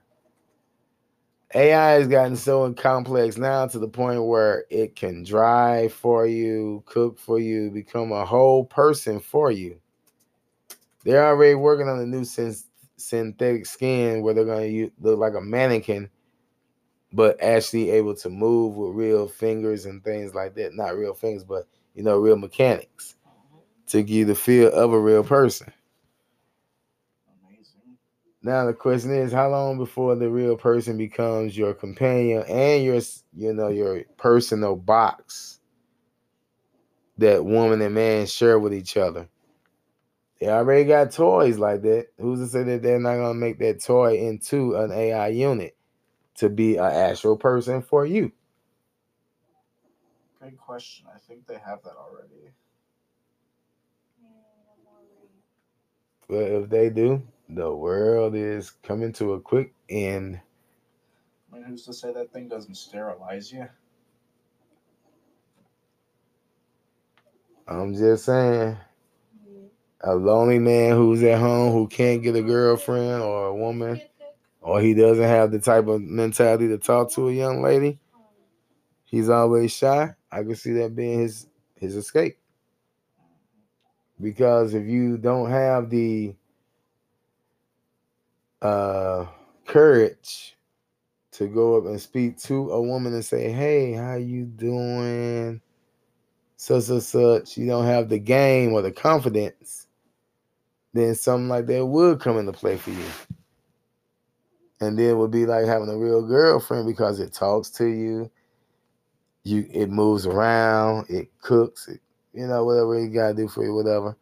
[1.56, 6.82] AI has gotten so complex now to the point where it can drive for you,
[6.84, 9.80] cook for you, become a whole person for you.
[11.02, 12.54] They're already working on a new syn-
[12.98, 16.10] synthetic skin where they're going to look like a mannequin,
[17.14, 20.74] but actually able to move with real fingers and things like that.
[20.74, 23.56] Not real fingers, but you know, real mechanics mm-hmm.
[23.86, 25.72] to give you the feel of a real person.
[28.46, 33.00] Now the question is, how long before the real person becomes your companion and your,
[33.34, 35.58] you know, your personal box
[37.18, 39.28] that woman and man share with each other?
[40.38, 42.06] They already got toys like that.
[42.20, 45.76] Who's to say that they're not gonna make that toy into an AI unit
[46.36, 48.30] to be an actual person for you?
[50.40, 51.06] Good question.
[51.12, 52.52] I think they have that already.
[56.28, 60.40] But if they do, the world is coming to a quick end.
[61.52, 63.68] I mean, who's to say that thing doesn't sterilize you?
[67.68, 68.76] I'm just saying.
[70.02, 74.00] a lonely man who's at home who can't get a girlfriend or a woman,
[74.60, 77.98] or he doesn't have the type of mentality to talk to a young lady,
[79.04, 80.14] he's always shy.
[80.30, 82.38] I can see that being his his escape.
[84.20, 86.34] Because if you don't have the
[88.66, 89.26] uh
[89.66, 90.56] courage
[91.32, 95.60] to go up and speak to a woman and say, "Hey, how you doing?"
[96.56, 99.86] such such such, you don't have the game or the confidence,
[100.92, 103.04] then something like that would come into play for you.
[104.80, 108.30] And then it would be like having a real girlfriend because it talks to you,
[109.44, 112.00] you it moves around, it cooks, it,
[112.32, 114.16] you know, whatever you gotta do for you, whatever.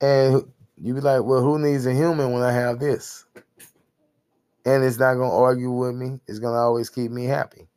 [0.00, 0.50] And
[0.82, 3.24] you be like, well, who needs a human when I have this?
[4.64, 7.68] And it's not gonna argue with me, it's gonna always keep me happy.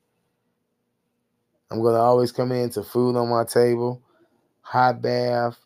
[1.69, 4.01] I'm gonna always come in to food on my table,
[4.61, 5.57] hot bath.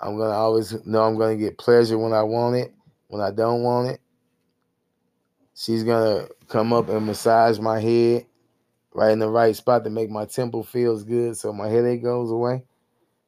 [0.00, 2.74] I'm gonna always know I'm gonna get pleasure when I want it,
[3.08, 4.00] when I don't want it.
[5.54, 8.26] She's gonna come up and massage my head
[8.92, 12.30] right in the right spot to make my temple feels good so my headache goes
[12.30, 12.64] away.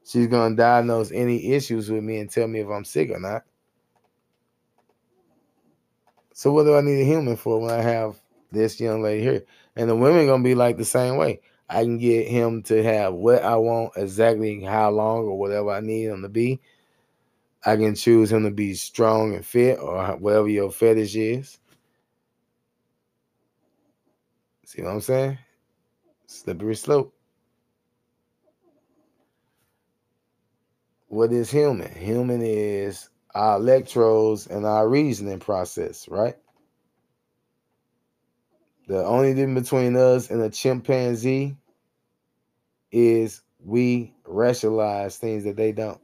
[0.05, 3.45] She's gonna diagnose any issues with me and tell me if I'm sick or not.
[6.35, 8.17] So what do I need a human for when I have
[8.51, 9.45] this young lady here?
[9.77, 11.41] And the women gonna be like the same way.
[11.69, 15.81] I can get him to have what I want, exactly how long or whatever I
[15.81, 16.61] need him to be.
[17.65, 21.59] I can choose him to be strong and fit or whatever your fetish is.
[24.67, 25.39] See what I'm saying?
[26.27, 27.12] Slippery slope.
[31.13, 31.95] What is human?
[31.95, 36.37] Human is our electrodes and our reasoning process, right?
[38.89, 41.55] The only difference between us and a chimpanzee
[42.91, 46.01] is we rationalize things that they don't.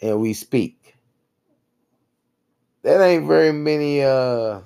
[0.00, 0.94] And we speak.
[2.84, 4.60] That ain't very many uh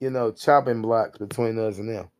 [0.00, 2.10] you know chopping blocks between us and them.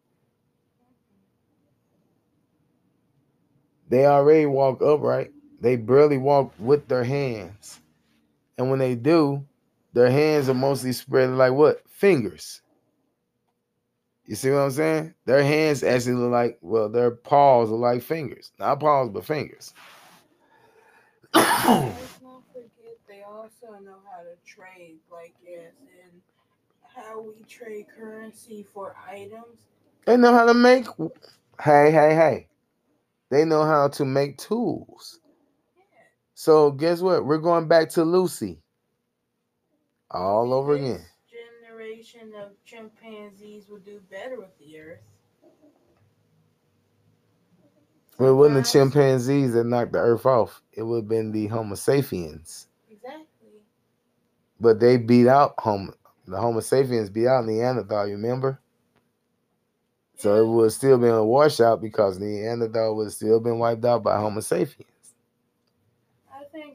[3.89, 5.33] They already walk upright.
[5.63, 7.79] They barely walk with their hands.
[8.59, 9.47] And when they do,
[9.93, 11.89] their hands are mostly spread like what?
[11.89, 12.63] Fingers.
[14.27, 15.15] You see what I'm saying?
[15.25, 18.51] Their hands actually look like, well, their paws are like fingers.
[18.59, 19.73] Not paws, but fingers.
[21.33, 26.21] Let's not forget they also know how to trade, like as in
[26.97, 29.69] how we trade currency for items.
[30.07, 30.87] They know how to make.
[31.63, 32.49] Hey, hey, hey.
[33.31, 35.21] They know how to make tools.
[36.43, 37.24] So guess what?
[37.24, 38.59] We're going back to Lucy.
[40.11, 41.07] All over This again.
[41.62, 44.99] Generation of chimpanzees will do better with the earth.
[48.18, 50.61] Well, it wasn't the chimpanzees that knocked the earth off.
[50.72, 52.66] It would have been the Homo sapiens.
[52.90, 53.61] Exactly.
[54.59, 55.95] But they beat out Homo.
[56.26, 58.61] The Homo sapiens beat out Neanderthal, you remember?
[60.16, 63.84] So it would have still been a washout because Neanderthal would have still been wiped
[63.84, 64.91] out by Homo sapiens.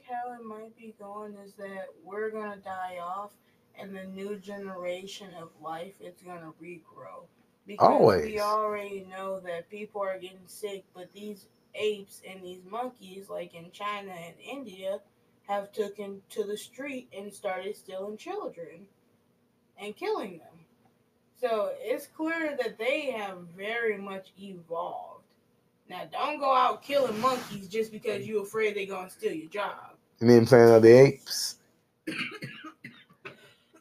[0.08, 3.32] How it might be going is that we're gonna die off,
[3.78, 7.26] and the new generation of life is gonna regrow.
[7.66, 8.26] Because Always.
[8.26, 13.54] we already know that people are getting sick, but these apes and these monkeys, like
[13.54, 15.02] in China and India,
[15.48, 18.88] have taken to the street and started stealing children
[19.78, 20.66] and killing them.
[21.42, 25.26] So it's clear that they have very much evolved.
[25.90, 29.97] Now, don't go out killing monkeys just because you're afraid they're gonna steal your job.
[30.20, 31.56] You then Planet of the Apes?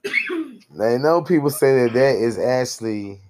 [0.04, 3.22] I know people say that that is actually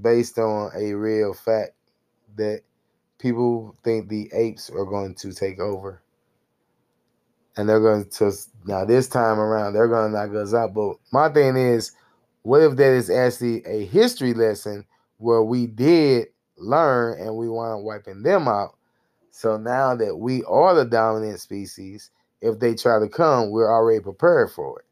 [0.00, 1.74] based on a real fact
[2.36, 2.62] that
[3.18, 6.02] people think the apes are going to take over.
[7.56, 8.32] And they're going to,
[8.66, 10.74] now this time around, they're going to knock us out.
[10.74, 11.92] But my thing is,
[12.42, 14.84] what if that is actually a history lesson
[15.18, 18.77] where we did learn and we wound up wiping them out?
[19.38, 22.10] So now that we are the dominant species,
[22.40, 24.84] if they try to come, we're already prepared for it.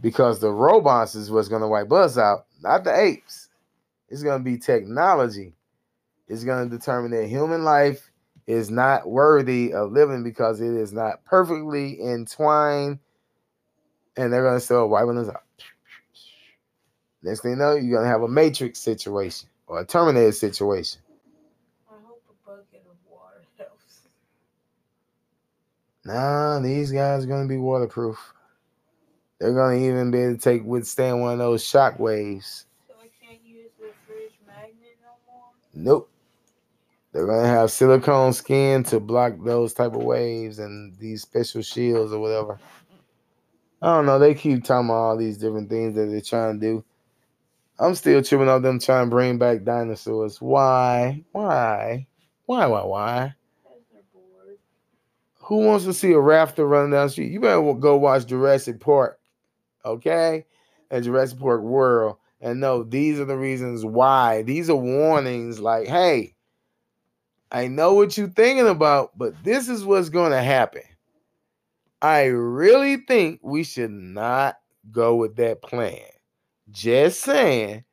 [0.00, 3.50] Because the robots is what's going to wipe us out, not the apes.
[4.08, 5.52] It's going to be technology.
[6.28, 8.10] It's going to determine that human life
[8.46, 12.98] is not worthy of living because it is not perfectly entwined.
[14.16, 15.42] And they're going to start wiping us out.
[17.22, 21.02] Next thing you know, you're going to have a matrix situation or a terminator situation.
[21.90, 24.02] I hope a bucket of water helps.
[26.08, 28.18] Nah, these guys are gonna be waterproof.
[29.38, 32.64] They're gonna even be able to take withstand one of those shock waves.
[32.86, 35.50] So I can't use the fridge magnet no more.
[35.74, 36.10] Nope.
[37.12, 42.10] They're gonna have silicone skin to block those type of waves and these special shields
[42.10, 42.58] or whatever.
[43.82, 44.18] I don't know.
[44.18, 46.84] They keep talking about all these different things that they're trying to do.
[47.78, 50.40] I'm still tripping off them trying to bring back dinosaurs.
[50.40, 51.22] Why?
[51.32, 52.06] Why?
[52.46, 52.64] Why?
[52.64, 52.84] Why?
[52.84, 53.34] Why?
[55.48, 57.32] Who wants to see a rafter running down the street?
[57.32, 59.18] You better go watch Jurassic Park,
[59.82, 60.44] okay?
[60.90, 62.18] And Jurassic Park World.
[62.38, 64.42] And no, these are the reasons why.
[64.42, 66.34] These are warnings like, hey,
[67.50, 70.82] I know what you're thinking about, but this is what's going to happen.
[72.02, 74.58] I really think we should not
[74.92, 75.98] go with that plan.
[76.70, 77.84] Just saying,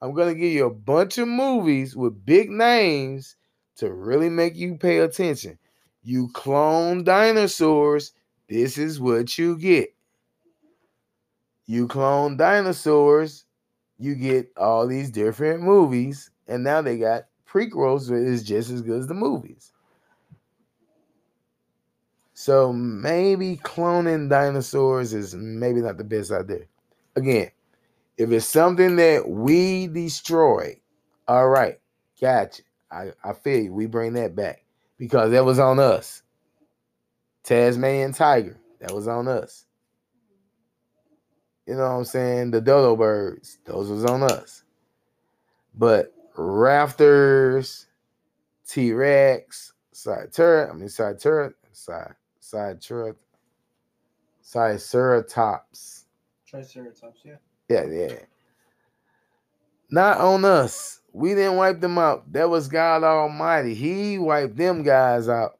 [0.00, 3.36] I'm going to give you a bunch of movies with big names
[3.76, 5.58] to really make you pay attention.
[6.02, 8.12] You clone dinosaurs,
[8.48, 9.94] this is what you get.
[11.66, 13.44] You clone dinosaurs,
[13.98, 18.82] you get all these different movies, and now they got prequels that is just as
[18.82, 19.72] good as the movies.
[22.34, 26.64] So maybe cloning dinosaurs is maybe not the best idea.
[27.14, 27.50] Again,
[28.18, 30.80] If it's something that we destroy,
[31.28, 31.80] all right,
[32.20, 32.62] gotcha.
[32.90, 33.72] I, I feel you.
[33.74, 34.61] We bring that back
[35.02, 36.22] because that was on us.
[37.42, 39.66] Tasmanian tiger, that was on us.
[41.66, 42.52] You know what I'm saying?
[42.52, 44.62] The dodo birds, those was on us.
[45.74, 47.88] But rafters,
[48.64, 53.16] T Rex, side turret, I mean side turret, side side turret,
[54.40, 56.04] side ceratops.
[56.46, 57.34] Triceratops, yeah.
[57.68, 58.14] Yeah, yeah.
[59.90, 61.00] Not on us.
[61.12, 62.32] We didn't wipe them out.
[62.32, 63.74] That was God Almighty.
[63.74, 65.58] He wiped them guys out.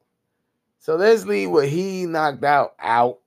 [0.79, 3.19] So let's leave what he knocked out out.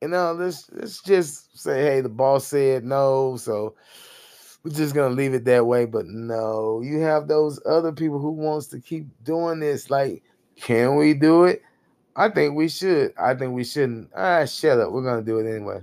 [0.00, 3.74] You know, let's let's just say, hey, the boss said no, so
[4.62, 5.86] we're just gonna leave it that way.
[5.86, 9.90] But no, you have those other people who wants to keep doing this.
[9.90, 10.22] Like,
[10.56, 11.62] can we do it?
[12.16, 13.12] I think we should.
[13.18, 14.10] I think we shouldn't.
[14.14, 14.92] Ah, shut up.
[14.92, 15.80] We're gonna do it anyway.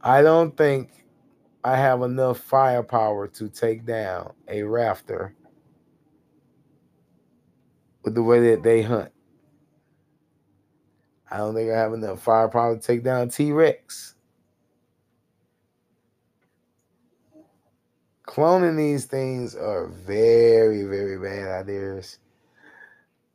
[0.00, 1.03] I don't think
[1.64, 5.34] I have enough firepower to take down a rafter
[8.04, 9.10] with the way that they hunt.
[11.30, 14.14] I don't think I have enough firepower to take down T Rex.
[18.26, 22.18] Cloning these things are very, very bad ideas.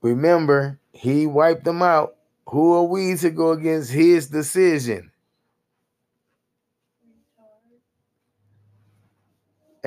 [0.04, 2.16] Remember, he wiped them out.
[2.50, 5.09] Who are we to go against his decision?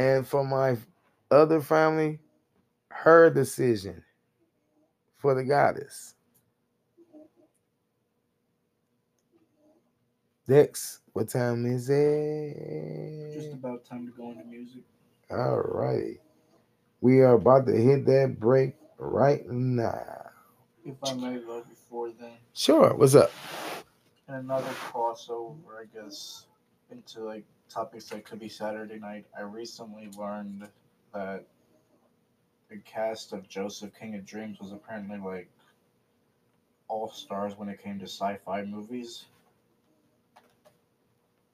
[0.02, 0.76] And for my
[1.30, 2.18] other family,
[2.88, 4.02] her decision
[5.16, 6.16] for the goddess.
[10.48, 13.32] Dex, what time is it?
[13.32, 14.82] Just about time to go into music.
[15.30, 16.20] All right.
[17.00, 20.30] We are about to hit that break right now.
[20.84, 22.32] If I may though before then.
[22.54, 22.92] Sure.
[22.94, 23.30] What's up?
[24.26, 26.46] And another crossover, I guess,
[26.90, 29.26] into like topics that could be Saturday night.
[29.36, 30.68] I recently learned
[31.14, 31.44] that
[32.70, 35.50] the cast of Joseph King of Dreams was apparently like
[36.88, 39.26] all stars when it came to sci-fi movies.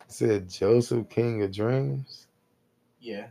[0.08, 2.26] said Joseph King of Dreams.
[3.00, 3.28] Yeah,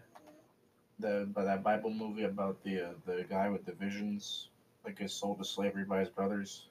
[1.00, 4.50] the by that Bible movie about the uh, the guy with the visions,
[4.86, 6.68] like is sold to slavery by his brothers.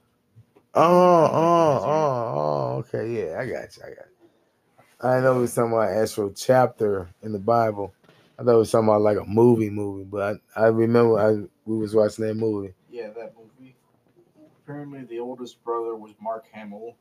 [0.75, 2.77] Oh, oh, oh, oh.
[2.79, 3.83] Okay, yeah, I got you.
[3.85, 4.07] I got.
[4.07, 4.16] You.
[5.01, 7.93] I know it was talking about actual chapter in the Bible.
[8.39, 10.05] I thought it was talking about like a movie, movie.
[10.05, 11.33] But I, I remember I
[11.65, 12.75] we was watching that movie.
[12.91, 13.77] Yeah, that movie.
[14.63, 16.97] Apparently, the oldest brother was Mark Hamill,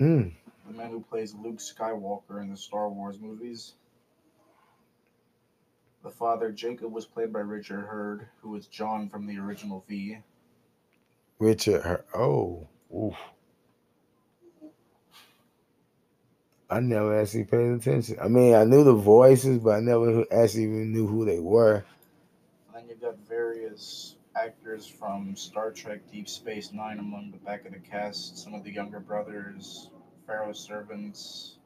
[0.00, 0.32] Mm.
[0.66, 3.74] the man who plays Luke Skywalker in the Star Wars movies.
[6.02, 10.18] The father, Jacob, was played by Richard Herd, who was John from the original V.
[11.38, 11.82] Richard.
[11.82, 13.14] Her- oh, oof.
[16.70, 18.16] I never actually paid attention.
[18.22, 21.84] I mean, I knew the voices, but I never actually even knew who they were.
[22.68, 27.66] And then you've got various actors from Star Trek Deep Space Nine among the back
[27.66, 28.38] of the cast.
[28.38, 29.90] Some of the younger brothers,
[30.26, 31.56] Pharaoh's servants,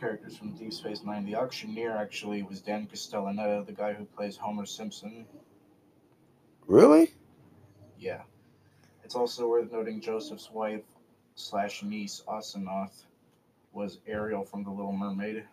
[0.00, 1.26] characters from Deep Space Nine.
[1.26, 5.26] The auctioneer actually was Dan Castellaneta, the guy who plays Homer Simpson.
[6.66, 7.12] Really?
[7.98, 8.22] Yeah.
[9.04, 10.82] It's also worth noting Joseph's wife
[11.34, 13.04] slash niece, Asenath,
[13.72, 15.44] was Ariel from The Little Mermaid.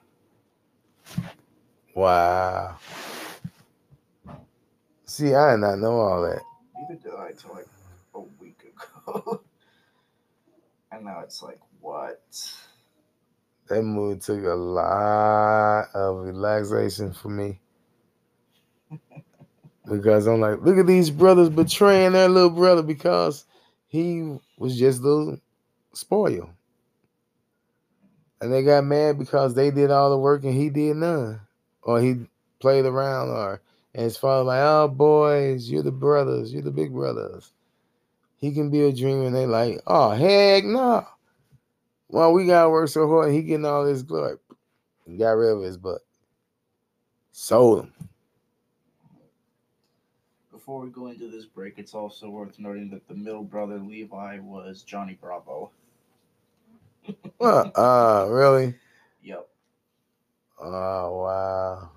[1.96, 2.78] Wow.
[5.06, 6.42] See, I did not know all that.
[6.76, 7.68] Neither did I until like
[8.16, 9.42] a week ago.
[10.92, 12.22] and now it's like, what?
[13.68, 17.60] That movie took a lot of relaxation for me.
[19.90, 23.46] because I'm like, look at these brothers betraying their little brother because
[23.88, 25.40] he was just little
[25.94, 26.50] spoiled.
[28.40, 31.42] And they got mad because they did all the work and he did none.
[31.84, 32.28] Or he
[32.60, 33.62] played around or
[33.94, 37.52] and his father like, oh boys, you're the brothers, you're the big brothers.
[38.38, 41.06] He can be a dreamer, and they like, oh heck no.
[42.08, 44.38] Well, we gotta work so hard, he getting all this glory.
[45.06, 46.02] He got rid of his butt.
[47.32, 47.94] Sold him.
[50.52, 54.40] Before we go into this break, it's also worth noting that the middle brother Levi
[54.40, 55.72] was Johnny Bravo.
[57.38, 57.72] What?
[57.78, 58.76] Uh, really?
[59.24, 59.48] Yep.
[60.60, 61.92] Oh wow.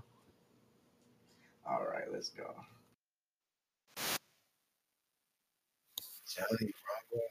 [1.69, 2.55] All right, let's go.
[6.27, 7.23] Johnny Bravo.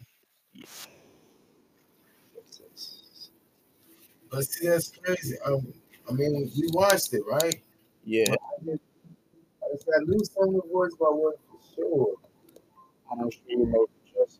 [2.34, 3.30] What's this?
[4.32, 5.38] But see, that's crazy.
[5.46, 5.74] Um,
[6.10, 7.62] I mean, we watched it, right?
[8.06, 8.26] Yeah.
[8.34, 8.82] I just,
[9.64, 12.16] I just new some of the voice, but I wasn't for sure.
[13.16, 14.40] Much do you know was?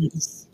[0.00, 0.48] Yes.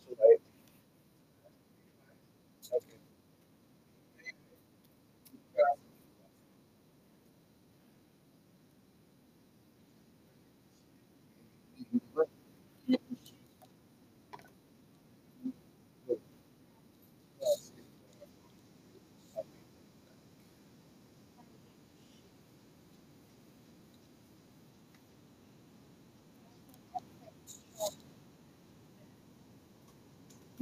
[0.00, 0.45] to, right?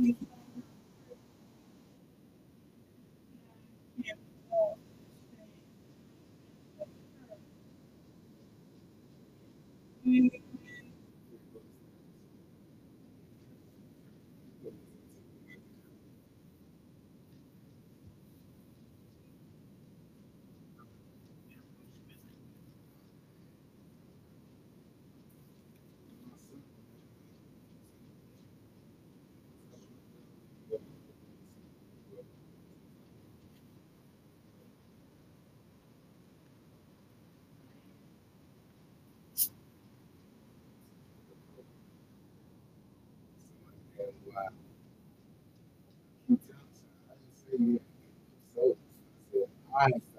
[0.05, 0.44] Sim.
[47.59, 48.77] All
[49.81, 50.14] right.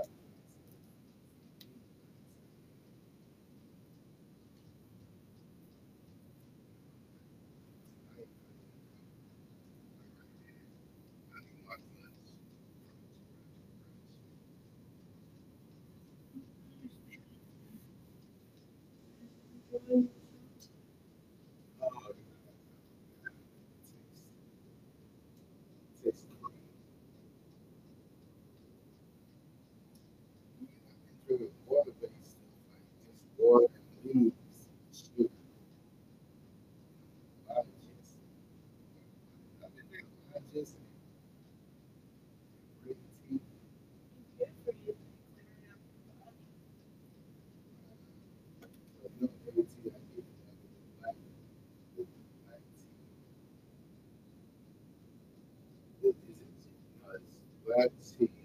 [57.77, 58.44] Let's see.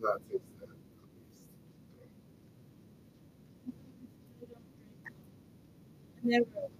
[0.00, 0.42] not fix.
[6.22, 6.79] Never.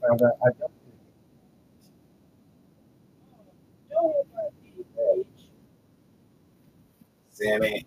[0.00, 0.72] Found out I don't.
[7.30, 7.86] Sammy,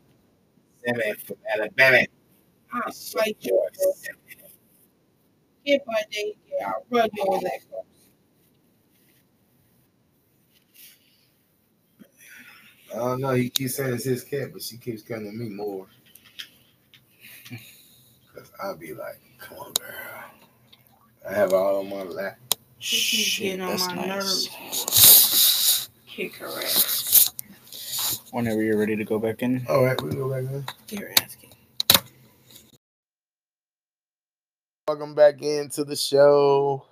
[0.86, 2.06] Sammy from Alabama.
[2.74, 3.68] I fight you.
[5.66, 6.36] Get my day,
[6.66, 7.86] I'll run you over that course.
[12.94, 13.32] I don't know.
[13.34, 15.88] He keeps saying it's his cat, but she keeps coming to me more.
[18.36, 20.39] Cause I'll be like, "Come on, girl."
[21.28, 22.38] I have all on my lap.
[22.80, 24.08] Shit, getting on that's my nice.
[24.08, 25.90] nerves.
[26.08, 27.32] Kick her ass.
[28.32, 29.66] Whenever you're ready to go back in.
[29.70, 30.66] All right, we go back in.
[30.90, 31.52] You're asking.
[34.88, 36.86] Welcome back into the show.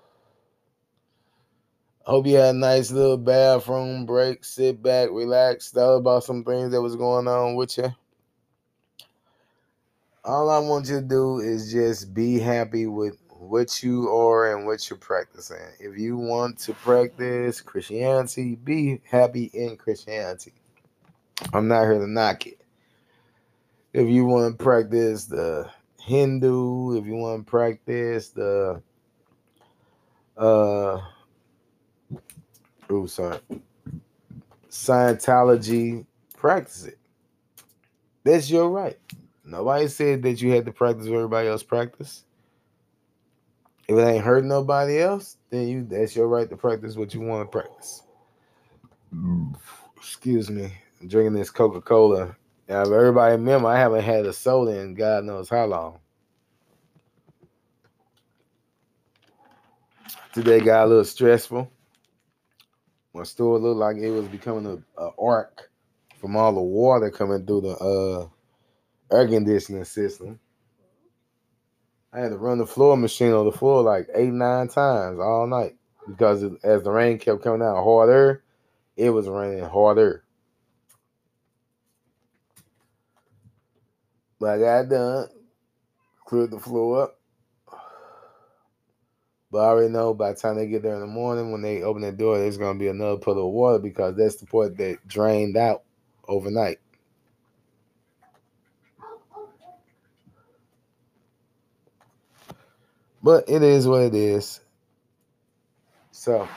[2.05, 4.45] Hope you had a nice little bathroom break.
[4.45, 7.93] Sit back, relax, thought about some things that was going on with you.
[10.23, 14.65] All I want you to do is just be happy with what you are and
[14.65, 15.57] what you're practicing.
[15.79, 20.53] If you want to practice Christianity, be happy in Christianity.
[21.53, 22.61] I'm not here to knock it.
[23.93, 25.69] If you want to practice the
[26.01, 28.81] Hindu, if you want to practice the
[30.37, 30.99] uh
[32.89, 33.39] oh sorry
[34.69, 36.05] Scientology,
[36.37, 36.99] practice it.
[38.23, 38.97] That's your right.
[39.43, 42.25] Nobody said that you had to practice what everybody else practice.
[43.87, 47.21] If it ain't hurting nobody else, then you that's your right to practice what you
[47.21, 48.03] want to practice.
[49.97, 50.71] Excuse me.
[51.01, 52.35] I'm drinking this Coca-Cola.
[52.67, 55.99] Now, if everybody remember, I haven't had a soda in God knows how long.
[60.33, 61.71] Today got a little stressful.
[63.13, 65.71] My store looked like it was becoming a, a ark
[66.19, 68.27] from all the water coming through the uh,
[69.15, 70.39] air conditioning system.
[72.13, 75.45] I had to run the floor machine on the floor like eight, nine times all
[75.47, 75.75] night
[76.07, 78.43] because as the rain kept coming out harder,
[78.95, 80.23] it was raining harder.
[84.39, 85.27] But I got done,
[86.25, 87.19] cleared the floor up.
[89.51, 91.81] But I already know by the time they get there in the morning, when they
[91.81, 95.07] open the door, there's gonna be another puddle of water because that's the part that
[95.07, 95.83] drained out
[96.27, 96.79] overnight.
[103.21, 104.61] But it is what it is.
[106.11, 106.47] So,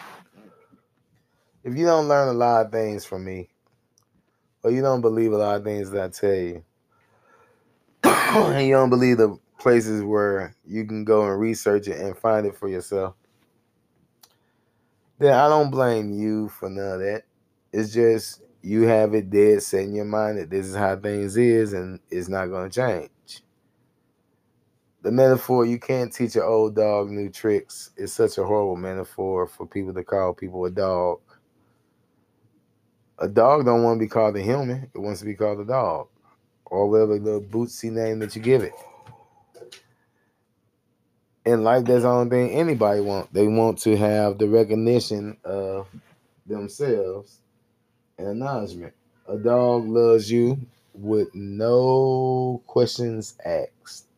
[1.64, 3.48] if you don't learn a lot of things from me,
[4.62, 6.64] or you don't believe a lot of things that I tell you,
[8.04, 12.46] and you don't believe the places where you can go and research it and find
[12.46, 13.14] it for yourself,
[15.18, 17.24] then I don't blame you for none of that.
[17.72, 21.36] It's just you have it dead set in your mind that this is how things
[21.36, 23.11] is and it's not going to change.
[25.03, 29.46] The metaphor, you can't teach an old dog new tricks, is such a horrible metaphor
[29.46, 31.20] for people to call people a dog.
[33.18, 34.90] A dog don't want to be called a human.
[34.94, 36.09] It wants to be called a dog.
[36.66, 38.74] Or whatever little bootsy name that you give it.
[41.46, 43.32] In life, that's only thing anybody want.
[43.32, 45.88] They want to have the recognition of
[46.46, 47.38] themselves
[48.18, 48.92] and acknowledgement.
[49.26, 50.59] A dog loves you
[50.92, 54.09] with no questions asked.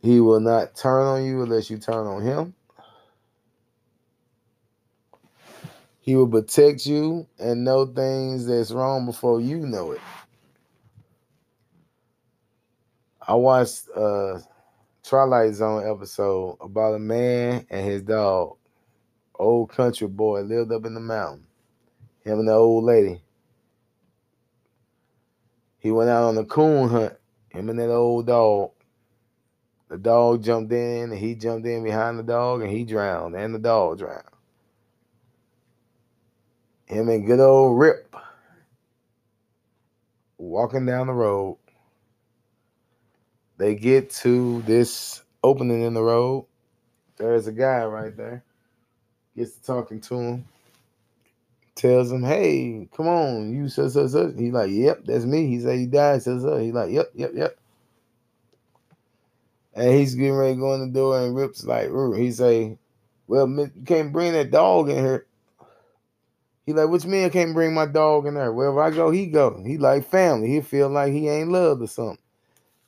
[0.00, 2.54] He will not turn on you unless you turn on him.
[6.00, 10.00] He will protect you and know things that's wrong before you know it.
[13.26, 14.40] I watched a
[15.02, 18.56] Twilight Zone episode about a man and his dog.
[19.34, 21.44] Old country boy lived up in the mountain.
[22.24, 23.22] Him and the old lady.
[25.78, 27.12] He went out on a coon hunt.
[27.50, 28.70] Him and that old dog.
[29.88, 33.54] The dog jumped in and he jumped in behind the dog and he drowned and
[33.54, 34.24] the dog drowned.
[36.86, 38.14] Him and good old Rip
[40.38, 41.58] walking down the road.
[43.58, 46.46] They get to this opening in the road.
[47.16, 48.44] There's a guy right there.
[49.36, 50.44] gets to talking to him,
[51.74, 55.60] tells him, "Hey, come on, you such such such." He's like, "Yep, that's me." He
[55.60, 56.22] said he died.
[56.22, 56.58] Says so.
[56.58, 57.58] He's like, "Yep, yep, yep."
[59.74, 62.78] And he's getting ready to go in the door, and Rip's like, he say,
[63.26, 65.26] "Well, you can't bring that dog in here."
[66.66, 68.52] He like, which I can't bring my dog in there?
[68.52, 69.62] Wherever I go, he go.
[69.64, 70.48] He like family.
[70.48, 72.18] He feel like he ain't loved or something."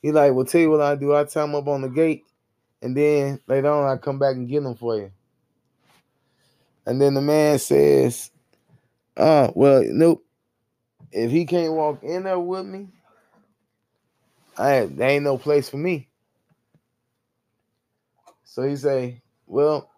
[0.02, 1.14] He like, "Well, tell you what I do.
[1.14, 2.24] I tie him up on the gate,
[2.82, 5.12] and then later on I come back and get him for you."
[6.86, 8.30] And then the man says,
[9.16, 10.24] "Oh, well, nope.
[11.12, 12.88] If he can't walk in there with me,
[14.58, 16.08] I ain't, there ain't no place for me."
[18.50, 19.88] So he say, "Well,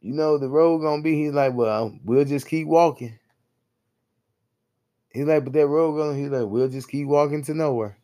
[0.00, 3.18] you know the road gonna be." He's like, "Well, we'll just keep walking."
[5.10, 7.98] He's like, "But that road gonna," he's like, "We'll just keep walking to nowhere."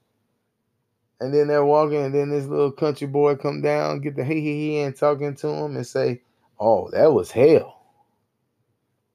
[1.20, 4.42] And then they're walking, and then this little country boy come down, get the hee
[4.42, 6.20] hee hee, and talking to him, and say,
[6.60, 7.82] "Oh, that was hell."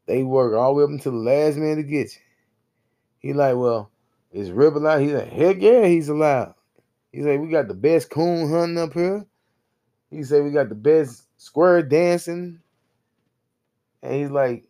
[0.08, 2.22] They work all the way up until the last man to get you.
[3.20, 3.92] He like, well,
[4.32, 5.02] is Rip alive?
[5.02, 6.54] He's like, heck yeah, he's alive.
[7.12, 9.28] He's like, we got the best coon hunting up here.
[10.10, 12.60] He said we got the best square dancing.
[14.02, 14.64] And he's like,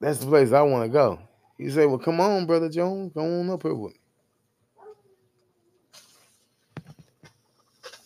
[0.00, 1.20] that's the place I want to go.
[1.58, 3.98] He said, well, come on, brother Jones, Come on up here with me.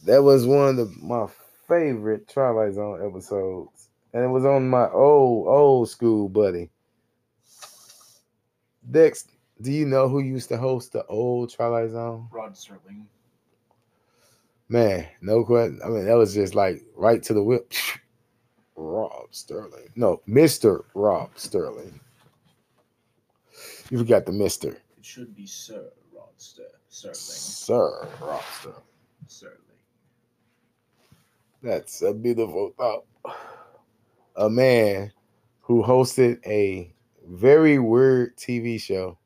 [0.04, 1.26] That was one of the, my
[1.66, 3.88] favorite Twilight Zone episodes.
[4.12, 6.70] And it was on my old, old school buddy.
[8.88, 9.26] Dex,
[9.60, 12.28] do you know who used to host the old Twilight Zone?
[12.30, 13.06] Rod Serling.
[14.68, 15.80] Man, no question.
[15.84, 17.72] I mean, that was just like right to the whip.
[18.76, 19.88] Rob Sterling.
[19.96, 20.84] No, Mr.
[20.94, 21.98] Rob Sterling.
[23.90, 24.76] You forgot the Mr.
[24.98, 27.14] It should be Sir Rod Ster- Serling.
[27.14, 28.82] Sir Rob Sterling.
[29.28, 29.52] Serling.
[31.62, 33.04] That's a beautiful thought.
[34.36, 35.12] A man
[35.60, 36.92] who hosted a
[37.28, 39.18] very weird TV show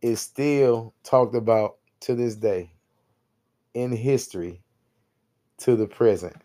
[0.00, 2.71] is still talked about to this day
[3.74, 4.62] in history
[5.58, 6.36] to the present.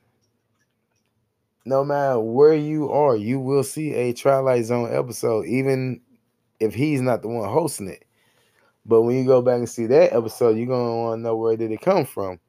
[1.66, 6.02] No matter where you are, you will see a Twilight Zone episode, even
[6.60, 8.06] if he's not the one hosting it.
[8.86, 11.58] But when you go back and see that episode, you're gonna want to know where
[11.58, 12.40] did it come from.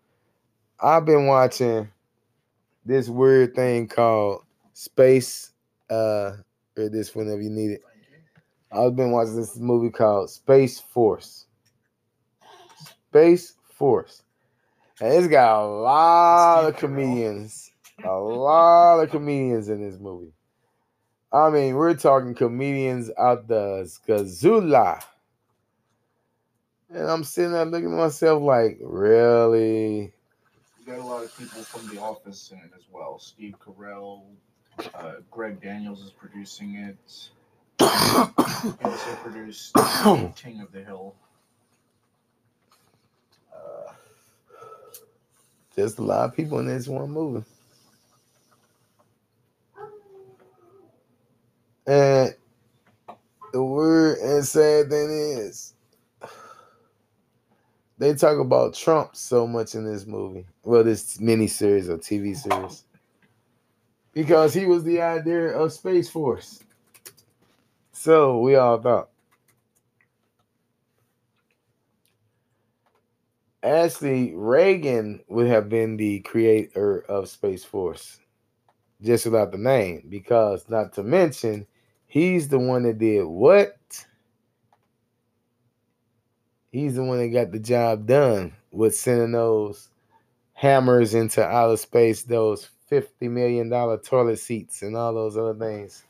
[0.79, 1.89] I've been watching
[2.85, 5.53] this weird thing called Space.
[5.91, 6.37] Uh,
[6.77, 7.83] read this whenever you need it.
[8.71, 11.47] I've been watching this movie called Space Force.
[13.09, 14.23] Space Force.
[15.01, 17.71] And it's got a lot Steve of comedians.
[18.05, 20.33] A lot of comedians in this movie.
[21.33, 25.03] I mean, we're talking comedians out the Skazula.
[26.91, 30.13] And I'm sitting there looking at myself like, really?
[30.81, 33.19] You got a lot of people from The Office in it as well.
[33.19, 34.23] Steve Carell,
[34.95, 37.29] uh, Greg Daniels is producing it.
[38.59, 39.73] He also produced
[40.35, 41.15] King of the Hill.
[45.79, 47.45] Just a lot of people in this one movie.
[51.87, 52.35] And
[53.53, 55.75] the weird and sad thing is,
[57.97, 60.47] they talk about Trump so much in this movie.
[60.65, 62.83] Well, this mini series or TV series.
[64.13, 66.61] Because he was the idea of Space Force.
[67.93, 69.11] So we all thought.
[73.63, 78.21] Actually, Reagan would have been the creator of Space Force,
[79.03, 81.67] just without the name, because not to mention,
[82.07, 83.77] he's the one that did what?
[86.71, 89.91] He's the one that got the job done with sending those
[90.53, 96.05] hammers into outer space, those $50 million toilet seats, and all those other things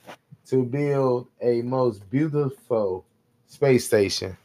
[0.47, 3.07] to build a most beautiful
[3.47, 4.37] space station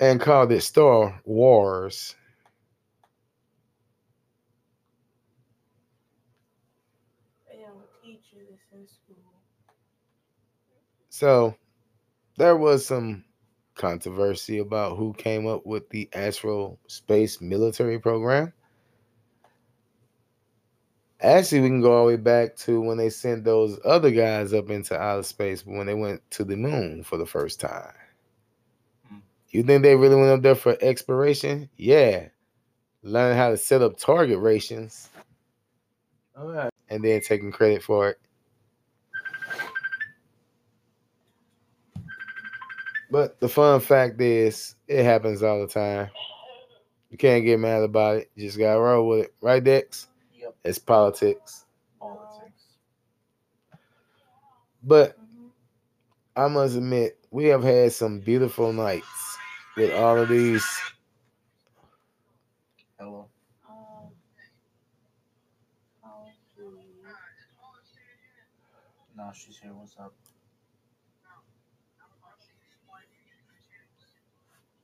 [0.00, 2.14] and called it Star Wars.
[7.48, 9.16] They don't this in school.
[11.10, 11.56] So
[12.36, 13.24] there was some
[13.74, 18.52] controversy about who came up with the Astro Space Military Program.
[21.20, 24.52] Actually, we can go all the way back to when they sent those other guys
[24.52, 27.94] up into outer space when they went to the moon for the first time.
[29.54, 31.70] You think they really went up there for exploration?
[31.76, 32.26] Yeah.
[33.04, 35.08] Learning how to set up target rations.
[36.36, 36.72] All right.
[36.88, 38.18] And then taking credit for it.
[43.12, 46.10] But the fun fact is, it happens all the time.
[47.10, 48.32] You can't get mad about it.
[48.34, 50.08] You just gotta roll with it, right, Dex?
[50.36, 50.56] Yep.
[50.64, 51.64] It's politics.
[52.00, 52.64] Politics.
[54.82, 55.16] But.
[56.36, 59.23] I must admit, we have had some beautiful nights
[59.76, 60.64] with all of these.
[62.98, 63.28] Hello.
[69.16, 69.72] No, she's here.
[69.72, 70.12] What's up?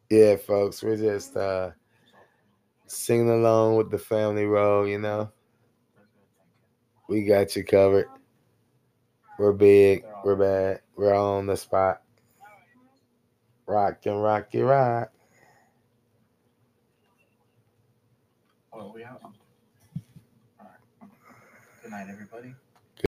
[0.09, 1.71] Yeah, folks, we're just uh
[2.87, 5.31] singing along with the family role, you know.
[7.09, 8.09] We got you covered.
[9.39, 12.03] We're big, we're bad, we're on the spot.
[13.71, 15.13] Rock and rock you rock.
[18.73, 19.21] Oh, we out.
[19.25, 19.33] All
[20.61, 21.11] right.
[21.83, 22.55] Good night, everybody.